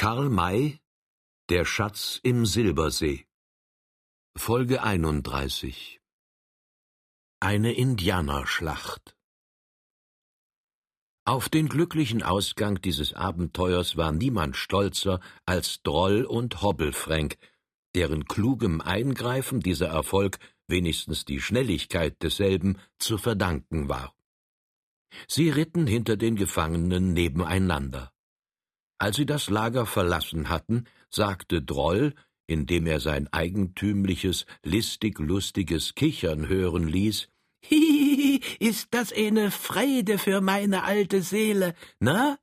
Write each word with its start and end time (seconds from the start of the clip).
Karl 0.00 0.28
May 0.28 0.78
Der 1.48 1.64
Schatz 1.64 2.20
im 2.22 2.46
Silbersee 2.46 3.26
Folge 4.36 4.80
31 4.80 6.00
Eine 7.40 7.72
Indianerschlacht 7.72 9.16
Auf 11.24 11.48
den 11.48 11.68
glücklichen 11.68 12.22
Ausgang 12.22 12.80
dieses 12.80 13.12
Abenteuers 13.12 13.96
war 13.96 14.12
niemand 14.12 14.56
stolzer 14.56 15.18
als 15.46 15.82
Droll 15.82 16.24
und 16.24 16.62
Hobbelfränk, 16.62 17.36
deren 17.96 18.26
klugem 18.26 18.80
Eingreifen 18.80 19.58
dieser 19.58 19.88
Erfolg, 19.88 20.38
wenigstens 20.68 21.24
die 21.24 21.40
Schnelligkeit 21.40 22.22
desselben, 22.22 22.78
zu 23.00 23.18
verdanken 23.18 23.88
war. 23.88 24.14
Sie 25.26 25.50
ritten 25.50 25.88
hinter 25.88 26.16
den 26.16 26.36
Gefangenen 26.36 27.14
nebeneinander. 27.14 28.12
Als 28.98 29.16
sie 29.16 29.26
das 29.26 29.48
Lager 29.48 29.86
verlassen 29.86 30.48
hatten, 30.48 30.86
sagte 31.08 31.62
Droll, 31.62 32.14
indem 32.46 32.86
er 32.86 33.00
sein 33.00 33.28
eigentümliches, 33.32 34.46
listig-lustiges 34.64 35.94
Kichern 35.94 36.48
hören 36.48 36.88
ließ, 36.88 37.28
Hihihi, 37.60 38.40
ist 38.60 38.88
das 38.92 39.12
eine 39.12 39.50
Freude 39.50 40.18
für 40.18 40.40
meine 40.40 40.84
alte 40.84 41.22
Seele, 41.22 41.74
na? 42.00 42.38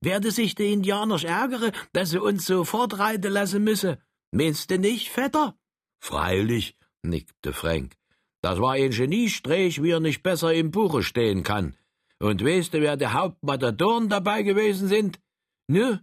Werde 0.00 0.30
sich 0.30 0.54
die 0.54 0.72
Indianer 0.72 1.22
ärgere, 1.22 1.72
dass 1.92 2.10
sie 2.10 2.22
uns 2.22 2.46
so 2.46 2.64
fortreiten 2.64 3.32
lassen 3.32 3.62
müsse. 3.62 3.98
Meinst 4.32 4.70
du 4.70 4.78
nicht, 4.78 5.10
Vetter? 5.10 5.54
Freilich, 6.00 6.76
nickte 7.02 7.52
Frank. 7.52 7.96
Das 8.40 8.58
war 8.58 8.72
ein 8.72 8.90
Geniestreich, 8.90 9.82
wie 9.82 9.90
er 9.90 10.00
nicht 10.00 10.22
besser 10.22 10.54
im 10.54 10.70
Buche 10.70 11.02
stehen 11.02 11.42
kann. 11.42 11.76
Und 12.18 12.42
weißt 12.42 12.72
du, 12.72 12.80
wer 12.80 12.96
der 12.96 13.12
Hauptmatadoren 13.12 14.08
dabei 14.08 14.42
gewesen 14.42 14.88
sind? 14.88 15.20
Nu, 15.68 15.98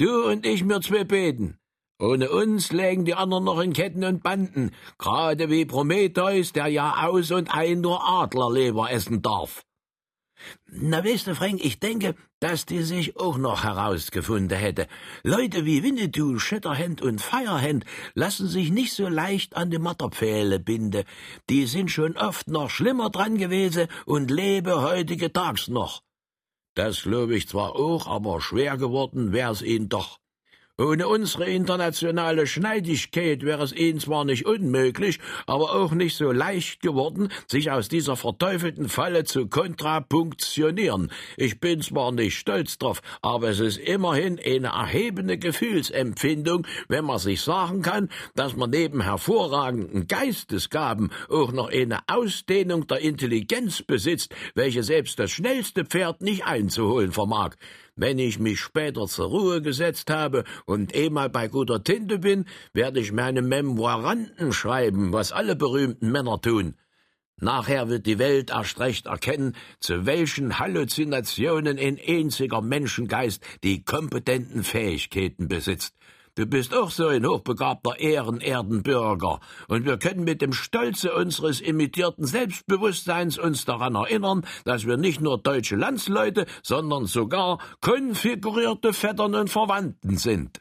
du 0.00 0.28
und 0.28 0.46
ich 0.46 0.64
mir 0.64 0.80
zwei 0.80 1.04
beten. 1.04 1.58
Ohne 1.98 2.30
uns 2.30 2.72
lägen 2.72 3.04
die 3.04 3.14
anderen 3.14 3.44
noch 3.44 3.60
in 3.60 3.74
Ketten 3.74 4.04
und 4.04 4.22
Banden, 4.22 4.70
gerade 4.96 5.50
wie 5.50 5.66
Prometheus, 5.66 6.52
der 6.52 6.68
ja 6.68 7.06
aus 7.06 7.30
und 7.30 7.54
ein 7.54 7.82
nur 7.82 8.02
Adlerleber 8.02 8.90
essen 8.90 9.20
darf. 9.20 9.62
Na 10.66 11.04
weißt 11.04 11.26
du, 11.26 11.34
Frank, 11.34 11.62
ich 11.62 11.80
denke, 11.80 12.14
dass 12.40 12.64
die 12.64 12.82
sich 12.82 13.18
auch 13.18 13.36
noch 13.36 13.64
herausgefunden 13.64 14.56
hätte. 14.56 14.86
Leute 15.22 15.66
wie 15.66 15.82
Winnetou, 15.82 16.38
Shatterhand 16.38 17.02
und 17.02 17.20
Firehand 17.20 17.84
lassen 18.14 18.48
sich 18.48 18.70
nicht 18.70 18.94
so 18.94 19.06
leicht 19.08 19.54
an 19.54 19.70
die 19.70 19.78
Matterpfähle 19.78 20.58
binden. 20.58 21.04
Die 21.50 21.66
sind 21.66 21.90
schon 21.90 22.16
oft 22.16 22.48
noch 22.48 22.70
schlimmer 22.70 23.10
dran 23.10 23.36
gewesen 23.36 23.88
und 24.06 24.30
lebe 24.30 24.80
heutige 24.80 25.30
Tags 25.30 25.68
noch. 25.68 26.00
Das 26.74 27.02
glaube 27.02 27.34
ich 27.36 27.48
zwar 27.48 27.74
auch, 27.74 28.06
aber 28.06 28.40
schwer 28.40 28.76
geworden 28.76 29.32
wär's 29.32 29.62
ihnen 29.62 29.88
doch. 29.88 30.20
Ohne 30.80 31.08
unsere 31.08 31.44
internationale 31.44 32.46
Schneidigkeit 32.46 33.42
wäre 33.42 33.62
es 33.62 33.74
ihnen 33.74 34.00
zwar 34.00 34.24
nicht 34.24 34.46
unmöglich, 34.46 35.18
aber 35.46 35.74
auch 35.74 35.92
nicht 35.92 36.16
so 36.16 36.32
leicht 36.32 36.80
geworden, 36.80 37.28
sich 37.46 37.70
aus 37.70 37.90
dieser 37.90 38.16
verteufelten 38.16 38.88
Falle 38.88 39.24
zu 39.24 39.46
kontrapunktionieren. 39.46 41.12
Ich 41.36 41.60
bin 41.60 41.82
zwar 41.82 42.12
nicht 42.12 42.38
stolz 42.38 42.78
drauf, 42.78 43.02
aber 43.20 43.50
es 43.50 43.60
ist 43.60 43.76
immerhin 43.76 44.40
eine 44.42 44.68
erhebende 44.68 45.36
Gefühlsempfindung, 45.36 46.66
wenn 46.88 47.04
man 47.04 47.18
sich 47.18 47.42
sagen 47.42 47.82
kann, 47.82 48.08
dass 48.34 48.56
man 48.56 48.70
neben 48.70 49.02
hervorragenden 49.02 50.06
Geistesgaben 50.06 51.10
auch 51.28 51.52
noch 51.52 51.68
eine 51.70 51.98
Ausdehnung 52.06 52.86
der 52.86 53.00
Intelligenz 53.00 53.82
besitzt, 53.82 54.34
welche 54.54 54.82
selbst 54.82 55.18
das 55.18 55.30
schnellste 55.30 55.84
Pferd 55.84 56.22
nicht 56.22 56.46
einzuholen 56.46 57.12
vermag. 57.12 57.56
Wenn 58.00 58.18
ich 58.18 58.38
mich 58.38 58.60
später 58.60 59.06
zur 59.08 59.26
Ruhe 59.26 59.60
gesetzt 59.60 60.08
habe 60.08 60.44
und 60.64 60.96
eh 60.96 61.10
mal 61.10 61.28
bei 61.28 61.48
guter 61.48 61.84
Tinte 61.84 62.18
bin, 62.18 62.46
werde 62.72 62.98
ich 62.98 63.12
meine 63.12 63.42
Memoiranten 63.42 64.54
schreiben, 64.54 65.12
was 65.12 65.32
alle 65.32 65.54
berühmten 65.54 66.10
Männer 66.10 66.40
tun. 66.40 66.76
Nachher 67.36 67.90
wird 67.90 68.06
die 68.06 68.18
Welt 68.18 68.52
erst 68.52 68.80
recht 68.80 69.04
erkennen, 69.04 69.54
zu 69.80 70.06
welchen 70.06 70.58
Halluzinationen 70.58 71.78
ein 71.78 71.98
einziger 72.02 72.62
Menschengeist 72.62 73.44
die 73.64 73.84
kompetenten 73.84 74.64
Fähigkeiten 74.64 75.48
besitzt. 75.48 75.94
Du 76.36 76.46
bist 76.46 76.74
auch 76.74 76.90
so 76.90 77.08
ein 77.08 77.26
hochbegabter 77.26 77.98
Ehrenerdenbürger, 77.98 79.40
und 79.68 79.84
wir 79.84 79.98
können 79.98 80.24
mit 80.24 80.42
dem 80.42 80.52
Stolze 80.52 81.14
unseres 81.14 81.60
imitierten 81.60 82.24
Selbstbewusstseins 82.24 83.38
uns 83.38 83.64
daran 83.64 83.96
erinnern, 83.96 84.46
dass 84.64 84.86
wir 84.86 84.96
nicht 84.96 85.20
nur 85.20 85.38
deutsche 85.38 85.76
Landsleute, 85.76 86.46
sondern 86.62 87.06
sogar 87.06 87.58
konfigurierte 87.80 88.92
Vettern 88.92 89.34
und 89.34 89.50
Verwandten 89.50 90.16
sind. 90.16 90.60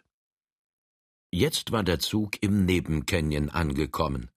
Jetzt 1.31 1.71
war 1.71 1.83
der 1.83 1.99
Zug 1.99 2.41
im 2.41 2.65
Nebencanyon 2.65 3.49
angekommen. 3.49 4.29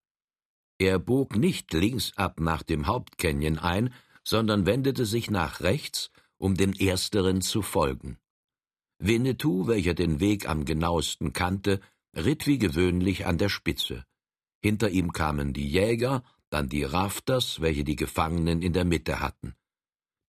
Er 0.79 0.99
bog 0.99 1.37
nicht 1.37 1.73
links 1.73 2.13
ab 2.17 2.41
nach 2.41 2.63
dem 2.63 2.87
Hauptcanyon 2.87 3.59
ein, 3.59 3.95
sondern 4.25 4.67
wendete 4.67 5.07
sich 5.07 5.31
nach 5.31 5.61
rechts, 5.61 6.11
um 6.37 6.55
dem 6.55 6.73
ersteren 6.75 7.41
zu 7.41 7.63
folgen. 7.63 8.19
Winnetou, 9.05 9.67
welcher 9.67 9.95
den 9.95 10.21
Weg 10.21 10.49
am 10.49 10.65
genauesten 10.65 11.33
kannte, 11.33 11.81
ritt 12.15 12.47
wie 12.47 12.59
gewöhnlich 12.59 13.27
an 13.27 13.37
der 13.37 13.49
Spitze. 13.49 14.05
Hinter 14.63 14.91
ihm 14.91 15.13
kamen 15.13 15.53
die 15.53 15.69
Jäger, 15.69 16.23
dann 16.51 16.69
die 16.69 16.85
Rafters, 16.85 17.61
welche 17.61 17.83
die 17.83 17.97
Gefangenen 17.97 18.63
in 18.63 18.73
der 18.73 18.85
Mitte 18.85 19.19
hatten. 19.19 19.55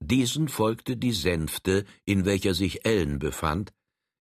Diesen 0.00 0.48
folgte 0.48 0.96
die 0.96 1.12
Sänfte, 1.12 1.84
in 2.06 2.24
welcher 2.24 2.54
sich 2.54 2.86
Ellen 2.86 3.18
befand, 3.18 3.74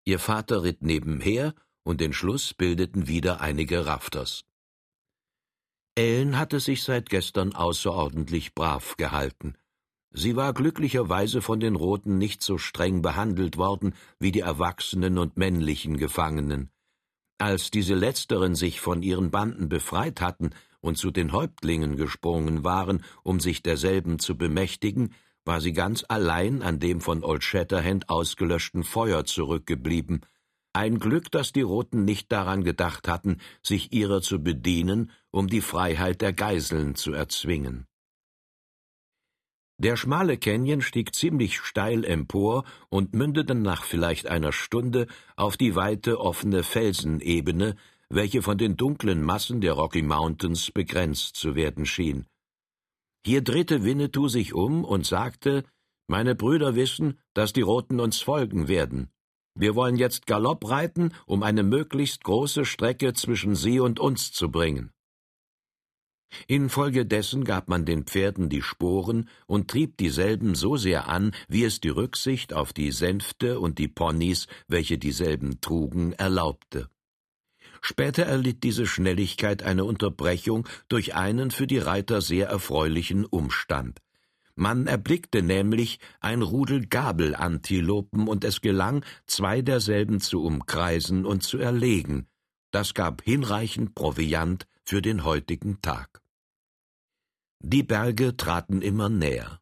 ihr 0.03 0.19
Vater 0.19 0.63
ritt 0.63 0.81
nebenher, 0.83 1.55
und 1.83 2.01
den 2.01 2.11
Schluss 2.11 2.53
bildeten 2.53 3.07
wieder 3.07 3.39
einige 3.39 3.85
Rafters. 3.85 4.43
Ellen 5.95 6.37
hatte 6.37 6.59
sich 6.59 6.83
seit 6.83 7.09
gestern 7.09 7.55
außerordentlich 7.55 8.53
brav 8.53 8.97
gehalten. 8.97 9.55
Sie 10.13 10.35
war 10.35 10.53
glücklicherweise 10.53 11.41
von 11.41 11.59
den 11.59 11.75
Roten 11.75 12.17
nicht 12.17 12.41
so 12.41 12.57
streng 12.57 13.01
behandelt 13.01 13.57
worden 13.57 13.93
wie 14.19 14.31
die 14.31 14.41
erwachsenen 14.41 15.17
und 15.17 15.37
männlichen 15.37 15.97
Gefangenen. 15.97 16.69
Als 17.37 17.71
diese 17.71 17.95
letzteren 17.95 18.53
sich 18.53 18.81
von 18.81 19.01
ihren 19.01 19.31
Banden 19.31 19.69
befreit 19.69 20.21
hatten 20.21 20.51
und 20.81 20.97
zu 20.97 21.11
den 21.11 21.31
Häuptlingen 21.31 21.95
gesprungen 21.95 22.63
waren, 22.63 23.03
um 23.23 23.39
sich 23.39 23.63
derselben 23.63 24.19
zu 24.19 24.37
bemächtigen, 24.37 25.13
war 25.45 25.61
sie 25.61 25.73
ganz 25.73 26.05
allein 26.07 26.61
an 26.61 26.79
dem 26.79 27.01
von 27.01 27.23
Old 27.23 27.43
Shatterhand 27.43 28.09
ausgelöschten 28.09 28.83
Feuer 28.83 29.25
zurückgeblieben. 29.25 30.21
Ein 30.73 30.99
Glück, 30.99 31.31
dass 31.31 31.51
die 31.51 31.61
Roten 31.61 32.05
nicht 32.05 32.31
daran 32.31 32.63
gedacht 32.63 33.07
hatten, 33.07 33.39
sich 33.63 33.91
ihrer 33.91 34.21
zu 34.21 34.43
bedienen, 34.43 35.11
um 35.31 35.47
die 35.47 35.61
Freiheit 35.61 36.21
der 36.21 36.33
Geiseln 36.33 36.95
zu 36.95 37.13
erzwingen. 37.13 37.87
Der 39.81 39.95
schmale 39.95 40.37
Canyon 40.37 40.83
stieg 40.83 41.15
ziemlich 41.15 41.59
steil 41.59 42.05
empor 42.05 42.65
und 42.89 43.15
mündete 43.15 43.55
nach 43.55 43.83
vielleicht 43.83 44.27
einer 44.27 44.51
Stunde 44.51 45.07
auf 45.35 45.57
die 45.57 45.75
weite 45.75 46.19
offene 46.19 46.61
Felsenebene, 46.61 47.75
welche 48.07 48.43
von 48.43 48.59
den 48.59 48.77
dunklen 48.77 49.23
Massen 49.23 49.59
der 49.59 49.73
Rocky 49.73 50.03
Mountains 50.03 50.69
begrenzt 50.69 51.35
zu 51.35 51.55
werden 51.55 51.87
schien. 51.87 52.27
Hier 53.25 53.41
drehte 53.41 53.83
Winnetou 53.83 54.27
sich 54.27 54.53
um 54.53 54.85
und 54.85 55.07
sagte 55.07 55.63
Meine 56.07 56.35
Brüder 56.35 56.75
wissen, 56.75 57.19
dass 57.33 57.51
die 57.51 57.61
Roten 57.61 57.99
uns 57.99 58.21
folgen 58.21 58.67
werden. 58.67 59.09
Wir 59.55 59.73
wollen 59.73 59.95
jetzt 59.95 60.27
Galopp 60.27 60.69
reiten, 60.69 61.11
um 61.25 61.41
eine 61.41 61.63
möglichst 61.63 62.23
große 62.23 62.65
Strecke 62.65 63.13
zwischen 63.13 63.55
sie 63.55 63.79
und 63.79 63.99
uns 63.99 64.31
zu 64.31 64.51
bringen. 64.51 64.91
Infolgedessen 66.47 67.43
gab 67.43 67.67
man 67.67 67.85
den 67.85 68.03
Pferden 68.03 68.49
die 68.49 68.61
Sporen 68.61 69.29
und 69.47 69.69
trieb 69.69 69.97
dieselben 69.97 70.55
so 70.55 70.77
sehr 70.77 71.07
an, 71.07 71.31
wie 71.47 71.63
es 71.63 71.79
die 71.81 71.89
Rücksicht 71.89 72.53
auf 72.53 72.73
die 72.73 72.91
Sänfte 72.91 73.59
und 73.59 73.77
die 73.77 73.87
Ponys, 73.87 74.47
welche 74.67 74.97
dieselben 74.97 75.61
trugen, 75.61 76.13
erlaubte. 76.13 76.89
Später 77.81 78.23
erlitt 78.23 78.63
diese 78.63 78.85
Schnelligkeit 78.85 79.63
eine 79.63 79.85
Unterbrechung 79.85 80.67
durch 80.87 81.15
einen 81.15 81.51
für 81.51 81.67
die 81.67 81.79
Reiter 81.79 82.21
sehr 82.21 82.47
erfreulichen 82.47 83.25
Umstand. 83.25 83.99
Man 84.55 84.85
erblickte 84.85 85.41
nämlich 85.41 85.99
ein 86.19 86.41
Rudel 86.41 86.85
Gabelantilopen, 86.85 88.27
und 88.27 88.43
es 88.43 88.61
gelang, 88.61 89.03
zwei 89.25 89.61
derselben 89.61 90.19
zu 90.19 90.43
umkreisen 90.43 91.25
und 91.25 91.41
zu 91.41 91.57
erlegen. 91.57 92.27
Das 92.69 92.93
gab 92.93 93.23
hinreichend 93.23 93.95
Proviant 93.95 94.67
für 94.83 95.01
den 95.01 95.23
heutigen 95.23 95.81
Tag. 95.81 96.20
Die 97.63 97.83
Berge 97.83 98.35
traten 98.35 98.81
immer 98.81 99.07
näher. 99.09 99.61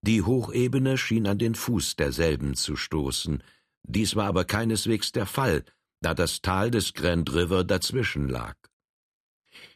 Die 0.00 0.22
Hochebene 0.22 0.96
schien 0.96 1.26
an 1.26 1.38
den 1.38 1.54
Fuß 1.54 1.96
derselben 1.96 2.54
zu 2.54 2.76
stoßen, 2.76 3.42
dies 3.82 4.16
war 4.16 4.26
aber 4.26 4.44
keineswegs 4.44 5.12
der 5.12 5.26
Fall, 5.26 5.64
da 6.00 6.14
das 6.14 6.40
Tal 6.40 6.70
des 6.70 6.94
Grand 6.94 7.34
River 7.34 7.64
dazwischen 7.64 8.28
lag. 8.28 8.56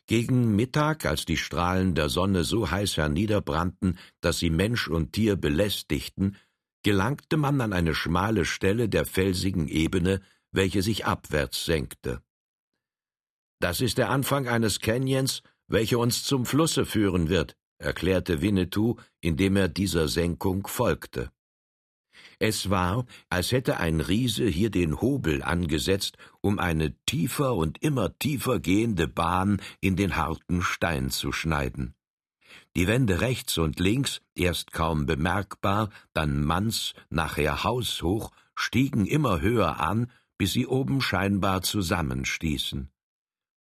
Gegen 0.06 0.56
Mittag, 0.56 1.04
als 1.04 1.26
die 1.26 1.36
Strahlen 1.36 1.94
der 1.94 2.08
Sonne 2.08 2.44
so 2.44 2.70
heiß 2.70 2.96
herniederbrannten, 2.96 3.98
dass 4.22 4.38
sie 4.38 4.50
Mensch 4.50 4.88
und 4.88 5.12
Tier 5.12 5.36
belästigten, 5.36 6.36
gelangte 6.82 7.36
man 7.36 7.60
an 7.60 7.72
eine 7.72 7.94
schmale 7.94 8.44
Stelle 8.44 8.88
der 8.88 9.04
felsigen 9.04 9.68
Ebene, 9.68 10.22
welche 10.50 10.82
sich 10.82 11.04
abwärts 11.04 11.64
senkte. 11.64 12.22
Das 13.60 13.80
ist 13.80 13.98
der 13.98 14.10
Anfang 14.10 14.48
eines 14.48 14.80
Canyons, 14.80 15.42
welcher 15.66 15.98
uns 15.98 16.24
zum 16.24 16.46
Flusse 16.46 16.86
führen 16.86 17.28
wird, 17.28 17.56
erklärte 17.78 18.42
Winnetou, 18.42 18.96
indem 19.20 19.56
er 19.56 19.68
dieser 19.68 20.08
Senkung 20.08 20.66
folgte. 20.66 21.30
Es 22.38 22.70
war, 22.70 23.06
als 23.28 23.52
hätte 23.52 23.78
ein 23.78 24.00
Riese 24.00 24.46
hier 24.46 24.70
den 24.70 25.00
Hobel 25.00 25.42
angesetzt, 25.42 26.16
um 26.40 26.58
eine 26.58 26.94
tiefer 27.06 27.54
und 27.54 27.82
immer 27.82 28.18
tiefer 28.18 28.60
gehende 28.60 29.08
Bahn 29.08 29.60
in 29.80 29.96
den 29.96 30.16
harten 30.16 30.62
Stein 30.62 31.10
zu 31.10 31.32
schneiden. 31.32 31.94
Die 32.76 32.86
Wände 32.86 33.20
rechts 33.20 33.58
und 33.58 33.78
links, 33.80 34.20
erst 34.34 34.72
kaum 34.72 35.06
bemerkbar, 35.06 35.90
dann 36.12 36.44
manns, 36.44 36.94
nachher 37.08 37.64
haushoch, 37.64 38.32
stiegen 38.54 39.06
immer 39.06 39.40
höher 39.40 39.80
an, 39.80 40.10
bis 40.38 40.52
sie 40.52 40.66
oben 40.66 41.00
scheinbar 41.00 41.62
zusammenstießen. 41.62 42.90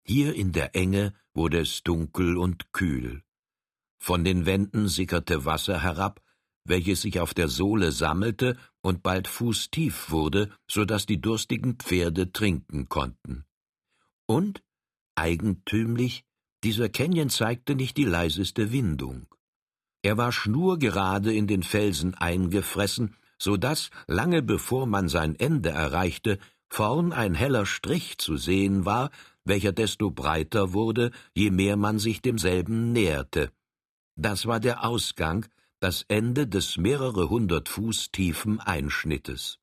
Hier 0.04 0.36
in 0.36 0.52
der 0.52 0.76
Enge 0.76 1.14
wurde 1.34 1.60
es 1.60 1.84
dunkel 1.84 2.38
und 2.38 2.74
kühl. 2.74 3.24
Von 4.00 4.24
den 4.24 4.46
Wänden 4.46 4.88
sickerte 4.88 5.46
Wasser 5.46 5.82
herab, 5.82 6.22
welches 6.64 7.02
sich 7.02 7.20
auf 7.20 7.34
der 7.34 7.48
Sohle 7.48 7.92
sammelte 7.92 8.58
und 8.82 9.04
bald 9.04 9.28
fußtief 9.28 10.12
wurde, 10.12 10.52
so 10.70 10.86
dass 10.86 11.06
die 11.06 11.22
durstigen 11.22 11.76
Pferde 11.76 12.32
trinken 12.32 12.90
konnten. 12.90 13.46
Und, 14.28 14.64
eigentümlich, 15.16 16.24
dieser 16.64 16.90
Canyon 16.90 17.30
zeigte 17.30 17.76
nicht 17.76 17.98
die 17.98 18.06
leiseste 18.06 18.72
Windung. 18.72 19.28
Er 20.04 20.18
war 20.18 20.32
schnurgerade 20.32 21.34
in 21.34 21.48
den 21.48 21.64
Felsen 21.64 22.16
eingefressen, 22.16 23.16
so 23.38 23.58
dass, 23.58 23.90
lange 24.08 24.42
bevor 24.42 24.86
man 24.86 25.10
sein 25.10 25.36
Ende 25.36 25.70
erreichte, 25.70 26.40
vorn 26.70 27.12
ein 27.12 27.34
heller 27.34 27.66
Strich 27.66 28.18
zu 28.18 28.38
sehen 28.38 28.86
war, 28.86 29.10
welcher 29.46 29.72
desto 29.72 30.12
breiter 30.12 30.74
wurde, 30.74 31.12
je 31.34 31.52
mehr 31.52 31.78
man 31.78 32.00
sich 32.00 32.22
demselben 32.22 32.92
näherte. 32.92 33.52
Das 34.16 34.46
war 34.46 34.60
der 34.60 34.84
Ausgang, 34.84 35.46
das 35.80 36.06
Ende 36.08 36.48
des 36.48 36.78
mehrere 36.78 37.30
hundert 37.30 37.70
Fuß 37.70 38.12
tiefen 38.12 38.60
Einschnittes. 38.60 39.58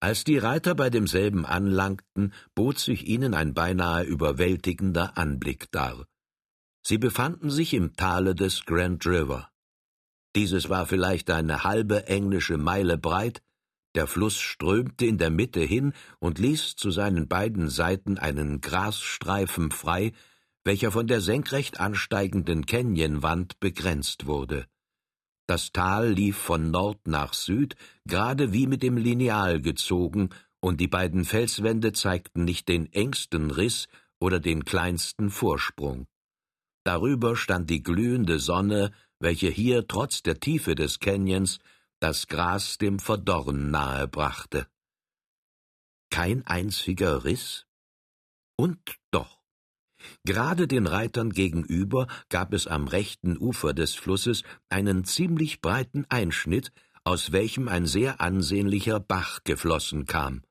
Als 0.00 0.24
die 0.24 0.38
Reiter 0.38 0.74
bei 0.74 0.90
demselben 0.90 1.46
anlangten, 1.46 2.32
bot 2.54 2.78
sich 2.78 3.06
ihnen 3.06 3.34
ein 3.34 3.54
beinahe 3.54 4.02
überwältigender 4.04 5.16
Anblick 5.16 5.70
dar. 5.70 6.06
Sie 6.84 6.98
befanden 6.98 7.50
sich 7.50 7.72
im 7.74 7.94
Tale 7.94 8.34
des 8.34 8.64
Grand 8.64 9.06
River. 9.06 9.48
Dieses 10.34 10.68
war 10.68 10.86
vielleicht 10.86 11.30
eine 11.30 11.62
halbe 11.62 12.06
englische 12.08 12.56
Meile 12.56 12.98
breit, 12.98 13.42
der 13.94 14.06
Fluss 14.06 14.38
strömte 14.38 15.06
in 15.06 15.18
der 15.18 15.30
Mitte 15.30 15.60
hin 15.60 15.92
und 16.18 16.38
ließ 16.38 16.76
zu 16.76 16.90
seinen 16.90 17.28
beiden 17.28 17.68
Seiten 17.68 18.18
einen 18.18 18.60
Grasstreifen 18.60 19.70
frei, 19.70 20.12
welcher 20.64 20.92
von 20.92 21.06
der 21.06 21.20
senkrecht 21.20 21.80
ansteigenden 21.80 22.66
Canyonwand 22.66 23.60
begrenzt 23.60 24.26
wurde. 24.26 24.66
Das 25.46 25.72
Tal 25.72 26.12
lief 26.12 26.36
von 26.36 26.70
Nord 26.70 27.06
nach 27.06 27.34
Süd, 27.34 27.74
gerade 28.06 28.52
wie 28.52 28.66
mit 28.66 28.82
dem 28.82 28.96
Lineal 28.96 29.60
gezogen, 29.60 30.30
und 30.60 30.80
die 30.80 30.88
beiden 30.88 31.24
Felswände 31.24 31.92
zeigten 31.92 32.44
nicht 32.44 32.68
den 32.68 32.92
engsten 32.92 33.50
Riss 33.50 33.88
oder 34.20 34.38
den 34.38 34.64
kleinsten 34.64 35.30
Vorsprung. 35.30 36.06
Darüber 36.84 37.36
stand 37.36 37.68
die 37.68 37.82
glühende 37.82 38.38
Sonne, 38.38 38.92
welche 39.18 39.48
hier 39.48 39.86
trotz 39.88 40.22
der 40.22 40.38
Tiefe 40.38 40.74
des 40.74 41.00
Canyons 41.00 41.58
das 42.02 42.26
Gras 42.26 42.78
dem 42.78 42.98
Verdorren 42.98 43.70
nahe 43.70 44.08
brachte. 44.08 44.66
Kein 46.10 46.44
einziger 46.46 47.24
Riss? 47.24 47.66
Und 48.56 48.80
doch. 49.12 49.40
Gerade 50.24 50.66
den 50.66 50.88
Reitern 50.88 51.30
gegenüber 51.30 52.08
gab 52.28 52.54
es 52.54 52.66
am 52.66 52.88
rechten 52.88 53.38
Ufer 53.38 53.72
des 53.72 53.94
Flusses 53.94 54.42
einen 54.68 55.04
ziemlich 55.04 55.60
breiten 55.60 56.04
Einschnitt, 56.08 56.72
aus 57.04 57.30
welchem 57.30 57.68
ein 57.68 57.86
sehr 57.86 58.20
ansehnlicher 58.20 58.98
Bach 58.98 59.44
geflossen 59.44 60.04
kam. 60.04 60.42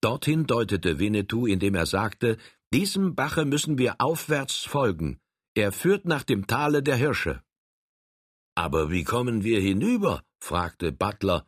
Dorthin 0.00 0.48
deutete 0.48 0.98
Winnetou, 0.98 1.46
indem 1.46 1.76
er 1.76 1.86
sagte, 1.86 2.38
diesem 2.72 3.14
Bache 3.14 3.44
müssen 3.44 3.78
wir 3.78 4.00
aufwärts 4.00 4.64
folgen. 4.64 5.20
Er 5.54 5.70
führt 5.70 6.06
nach 6.06 6.24
dem 6.24 6.48
Tale 6.48 6.82
der 6.82 6.96
Hirsche. 6.96 7.40
Aber 8.56 8.90
wie 8.90 9.04
kommen 9.04 9.44
wir 9.44 9.60
hinüber? 9.60 10.25
Fragte 10.38 10.92
Butler, 10.92 11.46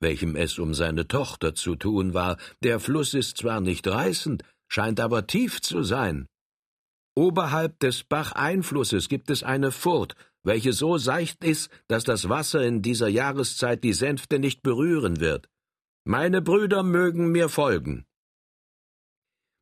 welchem 0.00 0.36
es 0.36 0.58
um 0.58 0.74
seine 0.74 1.08
Tochter 1.08 1.54
zu 1.54 1.76
tun 1.76 2.14
war. 2.14 2.36
Der 2.62 2.80
Fluss 2.80 3.14
ist 3.14 3.38
zwar 3.38 3.60
nicht 3.60 3.86
reißend, 3.86 4.44
scheint 4.68 5.00
aber 5.00 5.26
tief 5.26 5.60
zu 5.60 5.82
sein. 5.82 6.26
Oberhalb 7.16 7.80
des 7.80 8.04
Bacheinflusses 8.04 9.08
gibt 9.08 9.30
es 9.30 9.42
eine 9.42 9.72
Furt, 9.72 10.14
welche 10.44 10.72
so 10.72 10.98
seicht 10.98 11.42
ist, 11.42 11.70
dass 11.88 12.04
das 12.04 12.28
Wasser 12.28 12.64
in 12.64 12.80
dieser 12.80 13.08
Jahreszeit 13.08 13.82
die 13.82 13.92
Sänfte 13.92 14.38
nicht 14.38 14.62
berühren 14.62 15.18
wird. 15.18 15.48
Meine 16.04 16.40
Brüder 16.42 16.82
mögen 16.82 17.32
mir 17.32 17.48
folgen. 17.48 18.06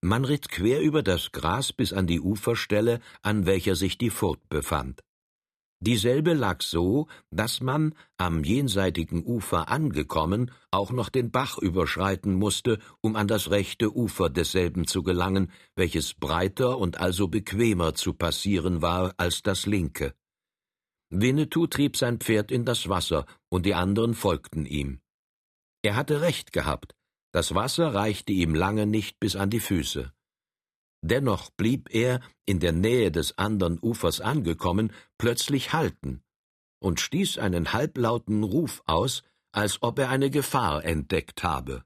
Man 0.03 0.25
ritt 0.25 0.51
quer 0.51 0.81
über 0.83 1.03
das 1.03 1.33
Gras 1.33 1.73
bis 1.73 1.93
an 1.93 2.07
die 2.07 2.21
Uferstelle, 2.21 3.01
an 3.23 3.47
welcher 3.47 3.75
sich 3.75 3.97
die 3.99 4.11
Furt 4.11 4.47
befand. 4.49 5.01
Dieselbe 5.81 6.33
lag 6.33 6.63
so, 6.63 7.07
dass 7.31 7.61
man, 7.61 7.95
am 8.17 8.45
jenseitigen 8.45 9.25
Ufer 9.25 9.69
angekommen, 9.69 10.51
auch 10.71 10.91
noch 10.91 11.11
den 11.11 11.31
Bach 11.31 11.59
überschreiten 11.59 12.35
musste, 12.35 12.79
um 13.03 13.15
an 13.15 13.29
das 13.29 13.51
rechte 13.51 13.95
Ufer 13.95 14.31
desselben 14.31 14.87
zu 14.87 15.03
gelangen, 15.03 15.53
welches 15.75 16.15
breiter 16.15 16.79
und 16.79 16.99
also 16.99 17.29
bequemer 17.29 17.95
zu 17.95 18.15
passieren 18.15 18.81
war 18.81 19.13
als 19.19 19.43
das 19.43 19.67
linke. 19.67 20.15
Winnetou 21.11 21.67
trieb 21.67 21.97
sein 21.97 22.19
Pferd 22.21 22.51
in 22.51 22.65
das 22.65 22.89
Wasser, 22.89 23.27
und 23.51 23.67
die 23.67 23.75
anderen 23.75 24.15
folgten 24.15 24.65
ihm. 24.65 25.01
Er 25.83 25.95
hatte 25.95 26.23
recht 26.23 26.53
gehabt, 26.53 26.95
das 27.33 27.55
Wasser 27.55 27.93
reichte 27.93 28.33
ihm 28.33 28.55
lange 28.55 28.87
nicht 28.87 29.21
bis 29.21 29.37
an 29.37 29.51
die 29.51 29.61
Füße. 29.61 30.11
Dennoch 31.07 31.51
blieb 31.51 31.95
er, 31.95 32.21
in 32.47 32.59
der 32.59 32.73
Nähe 32.73 33.13
des 33.13 33.39
andern 33.39 33.79
Ufers 33.81 34.21
angekommen, 34.21 34.93
plötzlich 35.19 35.73
halten 35.73 36.23
und 36.81 37.01
stieß 37.01 37.39
einen 37.39 37.73
halblauten 37.73 38.43
Ruf 38.43 38.83
aus, 38.87 39.23
als 39.53 39.83
ob 39.83 39.99
er 39.99 40.11
eine 40.11 40.31
Gefahr 40.31 40.85
entdeckt 40.85 41.43
habe. 41.43 41.85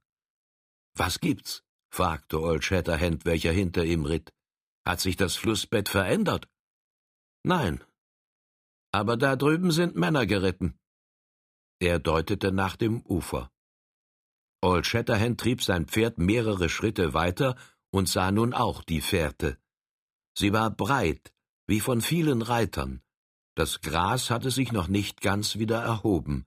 Was 0.95 1.21
gibt's? 1.21 1.63
fragte 1.93 2.41
Old 2.41 2.65
Shatterhand, 2.65 3.25
welcher 3.25 3.53
hinter 3.53 3.85
ihm 3.85 4.05
ritt. 4.05 4.33
Hat 4.87 5.01
sich 5.01 5.17
das 5.17 5.37
Flussbett 5.37 5.89
verändert? 5.89 6.49
Nein. 7.43 7.85
Aber 8.93 9.17
da 9.17 9.37
drüben 9.37 9.71
sind 9.71 9.97
Männer 9.97 10.27
geritten. 10.27 10.79
Er 11.79 11.99
deutete 11.99 12.53
nach 12.53 12.77
dem 12.77 13.03
Ufer. 13.03 13.51
Old 14.63 14.87
Shatterhand 14.87 15.41
trieb 15.41 15.63
sein 15.63 15.87
Pferd 15.87 16.19
mehrere 16.19 16.69
Schritte 16.69 17.15
weiter 17.15 17.57
und 17.91 18.09
sah 18.09 18.31
nun 18.31 18.55
auch 18.55 18.83
die 18.83 19.01
Fährte. 19.01 19.59
Sie 20.35 20.53
war 20.53 20.71
breit, 20.71 21.33
wie 21.67 21.81
von 21.81 22.01
vielen 22.01 22.43
Reitern. 22.43 23.03
Das 23.55 23.81
Gras 23.81 24.31
hatte 24.31 24.51
sich 24.51 24.73
noch 24.73 24.89
nicht 24.89 25.21
ganz 25.21 25.57
wieder 25.57 25.83
erhoben. 25.83 26.47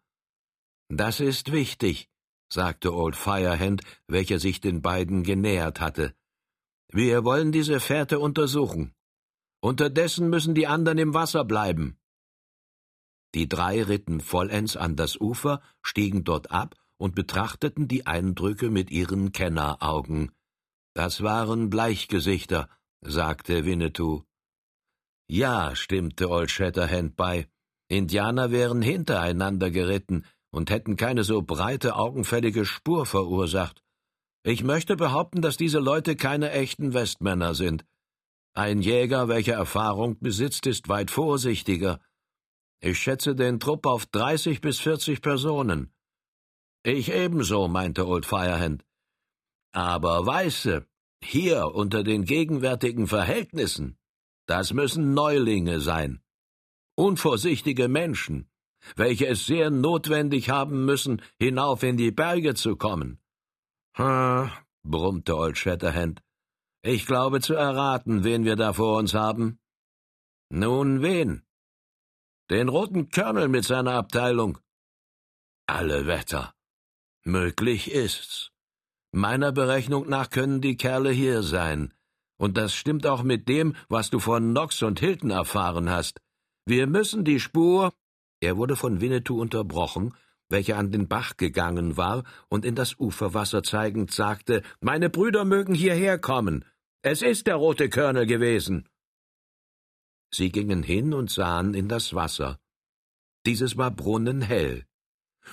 Das 0.89 1.19
ist 1.19 1.51
wichtig, 1.51 2.09
sagte 2.51 2.93
Old 2.93 3.15
Firehand, 3.15 3.81
welcher 4.07 4.39
sich 4.39 4.61
den 4.61 4.81
beiden 4.81 5.23
genähert 5.23 5.79
hatte. 5.79 6.15
Wir 6.89 7.23
wollen 7.23 7.51
diese 7.51 7.79
Fährte 7.79 8.19
untersuchen. 8.19 8.93
Unterdessen 9.61 10.29
müssen 10.29 10.53
die 10.53 10.67
anderen 10.67 10.97
im 10.97 11.13
Wasser 11.13 11.45
bleiben. 11.45 11.97
Die 13.33 13.49
drei 13.49 13.81
ritten 13.81 14.21
vollends 14.21 14.77
an 14.77 14.95
das 14.95 15.19
Ufer, 15.19 15.61
stiegen 15.81 16.23
dort 16.23 16.51
ab 16.51 16.75
und 16.97 17.15
betrachteten 17.15 17.87
die 17.87 18.05
Eindrücke 18.05 18.69
mit 18.69 18.91
ihren 18.91 19.31
Kenneraugen. 19.31 20.31
Das 20.93 21.23
waren 21.23 21.69
Bleichgesichter, 21.69 22.69
sagte 23.01 23.65
Winnetou. 23.65 24.23
Ja, 25.27 25.75
stimmte 25.75 26.29
Old 26.29 26.51
Shatterhand 26.51 27.15
bei. 27.15 27.47
Indianer 27.87 28.51
wären 28.51 28.81
hintereinander 28.81 29.71
geritten 29.71 30.25
und 30.51 30.69
hätten 30.69 30.95
keine 30.95 31.23
so 31.23 31.41
breite, 31.41 31.95
augenfällige 31.95 32.65
Spur 32.65 33.05
verursacht. 33.05 33.83
Ich 34.43 34.63
möchte 34.63 34.95
behaupten, 34.95 35.41
dass 35.41 35.57
diese 35.57 35.79
Leute 35.79 36.15
keine 36.15 36.51
echten 36.51 36.93
Westmänner 36.93 37.55
sind. 37.55 37.85
Ein 38.53 38.81
Jäger, 38.81 39.27
welcher 39.29 39.53
Erfahrung 39.53 40.19
besitzt, 40.19 40.67
ist 40.67 40.89
weit 40.89 41.09
vorsichtiger. 41.09 41.99
Ich 42.81 42.99
schätze 42.99 43.33
den 43.35 43.59
Trupp 43.59 43.87
auf 43.87 44.05
dreißig 44.05 44.61
bis 44.61 44.79
vierzig 44.79 45.21
Personen. 45.21 45.91
Ich 46.83 47.11
ebenso, 47.11 47.67
meinte 47.67 48.05
Old 48.05 48.25
Firehand. 48.25 48.85
Aber 49.73 50.25
Weiße, 50.25 50.85
hier 51.23 51.73
unter 51.73 52.03
den 52.03 52.25
gegenwärtigen 52.25 53.07
Verhältnissen, 53.07 53.97
das 54.45 54.71
müssen 54.71 55.13
Neulinge 55.13 55.79
sein. 55.79 56.21
Unvorsichtige 56.95 57.87
Menschen, 57.87 58.49
welche 58.95 59.27
es 59.27 59.47
sehr 59.47 59.71
notwendig 59.71 60.49
haben 60.49 60.85
müssen, 60.85 61.21
hinauf 61.39 61.81
in 61.81 61.97
die 61.97 62.11
Berge 62.11 62.53
zu 62.53 62.75
kommen. 62.75 63.19
Ha, 63.97 64.51
brummte 64.83 65.35
Old 65.35 65.57
Shatterhand. 65.57 66.21
Ich 66.83 67.07
glaube 67.07 67.41
zu 67.41 67.55
erraten, 67.55 68.23
wen 68.23 68.45
wir 68.45 68.55
da 68.55 68.73
vor 68.73 68.97
uns 68.97 69.13
haben. 69.15 69.59
Nun 70.49 71.01
wen? 71.01 71.43
Den 72.51 72.69
roten 72.69 73.09
Colonel 73.09 73.47
mit 73.47 73.65
seiner 73.65 73.93
Abteilung. 73.93 74.59
Alle 75.65 76.05
Wetter. 76.05 76.53
Möglich 77.23 77.89
ist's. 77.89 78.52
Meiner 79.15 79.51
Berechnung 79.51 80.09
nach 80.09 80.31
können 80.31 80.59
die 80.59 80.75
Kerle 80.75 81.11
hier 81.11 81.43
sein. 81.43 81.93
Und 82.37 82.57
das 82.57 82.73
stimmt 82.73 83.05
auch 83.05 83.21
mit 83.21 83.47
dem, 83.47 83.75
was 83.87 84.09
du 84.09 84.17
von 84.17 84.49
Knox 84.49 84.81
und 84.81 84.99
Hilton 84.99 85.29
erfahren 85.29 85.91
hast. 85.91 86.19
Wir 86.65 86.87
müssen 86.87 87.23
die 87.23 87.39
Spur. 87.39 87.93
Er 88.41 88.57
wurde 88.57 88.75
von 88.75 89.01
Winnetou 89.01 89.39
unterbrochen, 89.39 90.15
welcher 90.49 90.77
an 90.77 90.91
den 90.91 91.07
Bach 91.07 91.37
gegangen 91.37 91.95
war 91.95 92.23
und 92.49 92.65
in 92.65 92.73
das 92.73 92.99
Uferwasser 92.99 93.61
zeigend 93.61 94.11
sagte: 94.11 94.63
Meine 94.81 95.11
Brüder 95.11 95.45
mögen 95.45 95.75
hierher 95.75 96.17
kommen. 96.17 96.65
Es 97.03 97.21
ist 97.21 97.45
der 97.45 97.55
rote 97.57 97.89
Körner 97.89 98.25
gewesen. 98.25 98.89
Sie 100.33 100.51
gingen 100.51 100.81
hin 100.81 101.13
und 101.13 101.29
sahen 101.29 101.75
in 101.75 101.87
das 101.87 102.15
Wasser. 102.15 102.59
Dieses 103.45 103.77
war 103.77 103.91
brunnenhell. 103.91 104.87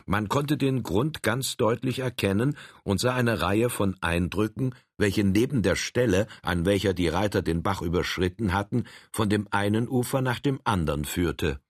Man 0.06 0.28
konnte 0.28 0.56
den 0.56 0.82
Grund 0.82 1.22
ganz 1.22 1.56
deutlich 1.56 2.00
erkennen 2.00 2.56
und 2.84 3.00
sah 3.00 3.14
eine 3.14 3.40
Reihe 3.40 3.70
von 3.70 3.96
Eindrücken, 4.00 4.74
welche 4.98 5.24
neben 5.24 5.62
der 5.62 5.76
Stelle, 5.76 6.26
an 6.42 6.64
welcher 6.64 6.94
die 6.94 7.08
Reiter 7.08 7.42
den 7.42 7.62
Bach 7.62 7.82
überschritten 7.82 8.52
hatten, 8.52 8.84
von 9.12 9.28
dem 9.28 9.48
einen 9.50 9.88
Ufer 9.88 10.20
nach 10.22 10.40
dem 10.40 10.60
andern 10.64 11.04
führte. 11.04 11.60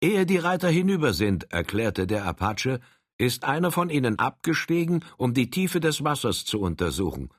Ehe 0.00 0.26
die 0.26 0.38
Reiter 0.38 0.68
hinüber 0.68 1.12
sind, 1.12 1.50
erklärte 1.52 2.06
der 2.06 2.24
Apache, 2.24 2.80
ist 3.18 3.44
einer 3.44 3.70
von 3.70 3.90
ihnen 3.90 4.18
abgestiegen, 4.18 5.04
um 5.16 5.34
die 5.34 5.50
Tiefe 5.50 5.80
des 5.80 6.02
Wassers 6.02 6.44
zu 6.44 6.60
untersuchen. 6.60 7.30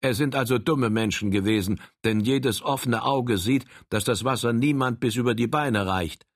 Es 0.00 0.16
sind 0.16 0.34
also 0.34 0.58
dumme 0.58 0.90
Menschen 0.90 1.30
gewesen, 1.30 1.80
denn 2.04 2.20
jedes 2.20 2.60
offene 2.60 3.04
Auge 3.04 3.38
sieht, 3.38 3.66
dass 3.88 4.02
das 4.02 4.24
Wasser 4.24 4.52
niemand 4.52 4.98
bis 4.98 5.14
über 5.14 5.34
die 5.36 5.46
Beine 5.46 5.86
reicht. 5.86 6.26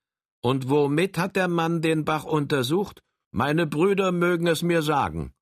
Und 0.48 0.68
womit 0.68 1.18
hat 1.18 1.34
der 1.34 1.48
Mann 1.48 1.82
den 1.82 2.04
Bach 2.04 2.22
untersucht? 2.22 3.02
Meine 3.32 3.66
Brüder 3.66 4.12
mögen 4.12 4.46
es 4.46 4.62
mir 4.62 4.80
sagen. 4.80 5.34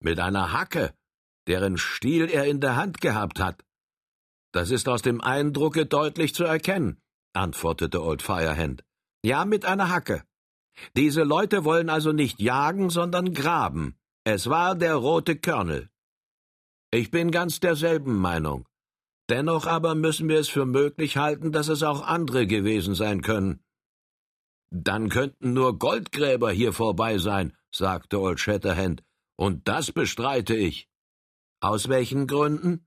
Mit 0.00 0.18
einer 0.18 0.54
Hacke, 0.54 0.94
deren 1.46 1.76
Stiel 1.76 2.30
er 2.30 2.46
in 2.46 2.58
der 2.58 2.76
Hand 2.76 3.02
gehabt 3.02 3.40
hat. 3.40 3.62
Das 4.50 4.70
ist 4.70 4.88
aus 4.88 5.02
dem 5.02 5.20
Eindrucke 5.20 5.84
deutlich 5.84 6.34
zu 6.34 6.44
erkennen, 6.44 6.98
antwortete 7.34 8.02
Old 8.02 8.22
Firehand. 8.22 8.82
Ja, 9.22 9.44
mit 9.44 9.66
einer 9.66 9.90
Hacke. 9.90 10.24
Diese 10.96 11.24
Leute 11.24 11.66
wollen 11.66 11.90
also 11.90 12.12
nicht 12.12 12.40
jagen, 12.40 12.88
sondern 12.88 13.34
graben. 13.34 13.98
Es 14.24 14.48
war 14.48 14.74
der 14.74 14.94
rote 14.94 15.36
Körnel. 15.36 15.90
Ich 16.90 17.10
bin 17.10 17.32
ganz 17.32 17.60
derselben 17.60 18.16
Meinung. 18.16 18.66
Dennoch 19.28 19.66
aber 19.66 19.94
müssen 19.94 20.30
wir 20.30 20.38
es 20.38 20.48
für 20.48 20.64
möglich 20.64 21.18
halten, 21.18 21.52
dass 21.52 21.68
es 21.68 21.82
auch 21.82 22.00
andere 22.00 22.46
gewesen 22.46 22.94
sein 22.94 23.20
können. 23.20 23.62
Dann 24.74 25.10
könnten 25.10 25.52
nur 25.52 25.78
Goldgräber 25.78 26.50
hier 26.50 26.72
vorbei 26.72 27.18
sein, 27.18 27.52
sagte 27.70 28.18
Old 28.18 28.40
Shatterhand, 28.40 29.04
und 29.36 29.68
das 29.68 29.92
bestreite 29.92 30.56
ich. 30.56 30.88
Aus 31.60 31.90
welchen 31.90 32.26
Gründen? 32.26 32.86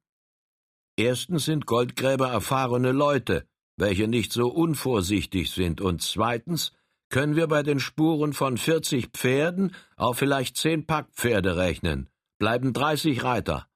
Erstens 0.97 1.45
sind 1.45 1.67
Goldgräber 1.67 2.27
erfahrene 2.29 2.91
Leute, 2.91 3.47
welche 3.77 4.07
nicht 4.07 4.33
so 4.33 4.47
unvorsichtig 4.47 5.51
sind, 5.51 5.79
und 5.79 6.01
zweitens 6.01 6.71
können 7.09 7.35
wir 7.35 7.45
bei 7.45 7.61
den 7.61 7.79
Spuren 7.79 8.33
von 8.33 8.57
vierzig 8.57 9.09
Pferden 9.13 9.75
auf 9.95 10.17
vielleicht 10.17 10.57
zehn 10.57 10.87
Packpferde 10.87 11.55
rechnen, 11.55 12.09
bleiben 12.39 12.73
dreißig 12.73 13.23
Reiter. 13.23 13.67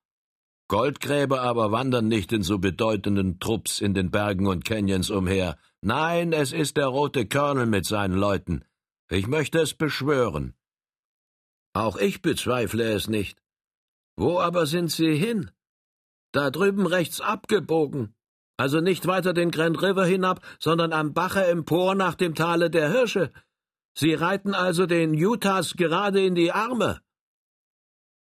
Goldgräber 0.67 1.41
aber 1.41 1.71
wandern 1.71 2.07
nicht 2.07 2.31
in 2.31 2.41
so 2.41 2.57
bedeutenden 2.57 3.39
Trupps 3.39 3.81
in 3.81 3.93
den 3.93 4.09
Bergen 4.09 4.47
und 4.47 4.65
Canyons 4.65 5.11
umher. 5.11 5.59
Nein, 5.81 6.33
es 6.33 6.51
ist 6.51 6.77
der 6.77 6.87
rote 6.87 7.25
Colonel 7.27 7.65
mit 7.65 7.85
seinen 7.85 8.15
Leuten. 8.15 8.65
Ich 9.09 9.27
möchte 9.27 9.59
es 9.59 9.73
beschwören. 9.73 10.53
Auch 11.73 11.97
ich 11.97 12.21
bezweifle 12.21 12.91
es 12.91 13.07
nicht. 13.07 13.41
Wo 14.17 14.39
aber 14.39 14.65
sind 14.65 14.91
sie 14.91 15.15
hin? 15.15 15.51
Da 16.31 16.51
drüben 16.51 16.85
rechts 16.85 17.21
abgebogen. 17.21 18.13
Also 18.57 18.81
nicht 18.81 19.07
weiter 19.07 19.33
den 19.33 19.51
Grand 19.51 19.81
River 19.81 20.05
hinab, 20.05 20.45
sondern 20.59 20.91
am 20.91 21.13
Bache 21.13 21.45
empor 21.47 21.95
nach 21.95 22.15
dem 22.15 22.35
Tale 22.35 22.69
der 22.69 22.91
Hirsche. 22.91 23.31
Sie 23.95 24.13
reiten 24.13 24.53
also 24.53 24.85
den 24.85 25.13
Utahs 25.13 25.75
gerade 25.75 26.23
in 26.25 26.35
die 26.35 26.51
Arme. 26.51 27.01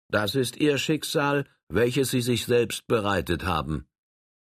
Das 0.09 0.35
ist 0.35 0.57
ihr 0.57 0.77
Schicksal, 0.77 1.45
welches 1.69 2.11
sie 2.11 2.21
sich 2.21 2.45
selbst 2.45 2.87
bereitet 2.87 3.45
haben. 3.45 3.87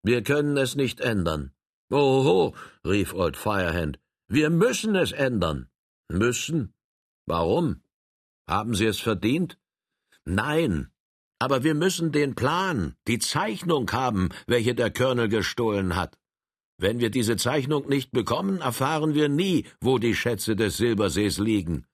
Wir 0.03 0.23
können 0.23 0.57
es 0.57 0.75
nicht 0.75 0.99
ändern. 0.99 1.54
Oho, 1.91 2.55
rief 2.83 3.13
Old 3.13 3.37
Firehand, 3.37 3.99
wir 4.27 4.49
müssen 4.49 4.95
es 4.95 5.11
ändern. 5.11 5.69
Müssen? 6.09 6.73
Warum? 7.27 7.81
Haben 8.47 8.75
Sie 8.75 8.85
es 8.85 8.99
verdient? 8.99 9.57
Nein, 10.25 10.91
aber 11.39 11.63
wir 11.63 11.75
müssen 11.75 12.11
den 12.11 12.33
Plan, 12.35 12.95
die 13.07 13.19
Zeichnung 13.19 13.91
haben, 13.91 14.29
welche 14.47 14.73
der 14.73 14.91
Colonel 14.91 15.29
gestohlen 15.29 15.95
hat. 15.95 16.17
Wenn 16.77 16.99
wir 16.99 17.09
diese 17.09 17.37
Zeichnung 17.37 17.87
nicht 17.87 18.11
bekommen, 18.11 18.61
erfahren 18.61 19.13
wir 19.13 19.29
nie, 19.29 19.65
wo 19.79 19.97
die 19.97 20.15
Schätze 20.15 20.55
des 20.55 20.77
Silbersees 20.77 21.37
liegen. 21.37 21.85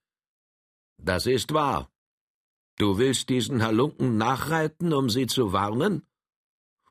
Das 0.97 1.25
ist 1.25 1.53
wahr. 1.53 1.91
Du 2.77 2.97
willst 2.97 3.29
diesen 3.29 3.61
Halunken 3.61 4.17
nachreiten, 4.17 4.93
um 4.93 5.09
sie 5.09 5.27
zu 5.27 5.53
warnen? 5.53 6.03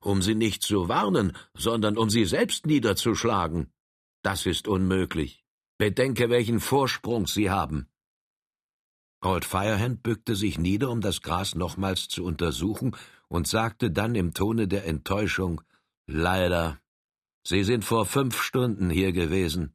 Um 0.02 0.22
sie 0.22 0.34
nicht 0.34 0.62
zu 0.62 0.88
warnen, 0.88 1.36
sondern 1.54 1.98
um 1.98 2.08
sie 2.10 2.24
selbst 2.24 2.66
niederzuschlagen. 2.66 3.72
Das 4.22 4.46
ist 4.46 4.68
unmöglich. 4.68 5.44
Bedenke, 5.78 6.30
welchen 6.30 6.60
Vorsprung 6.60 7.26
sie 7.26 7.50
haben. 7.50 7.88
Old 9.22 9.44
Firehand 9.44 10.02
bückte 10.02 10.34
sich 10.34 10.58
nieder, 10.58 10.90
um 10.90 11.00
das 11.00 11.20
Gras 11.20 11.54
nochmals 11.54 12.08
zu 12.08 12.24
untersuchen, 12.24 12.96
und 13.28 13.46
sagte 13.46 13.90
dann 13.90 14.14
im 14.14 14.34
Tone 14.34 14.66
der 14.66 14.86
Enttäuschung 14.86 15.60
Leider. 16.06 16.80
Sie 17.46 17.62
sind 17.62 17.84
vor 17.84 18.04
fünf 18.04 18.42
Stunden 18.42 18.90
hier 18.90 19.12
gewesen. 19.12 19.74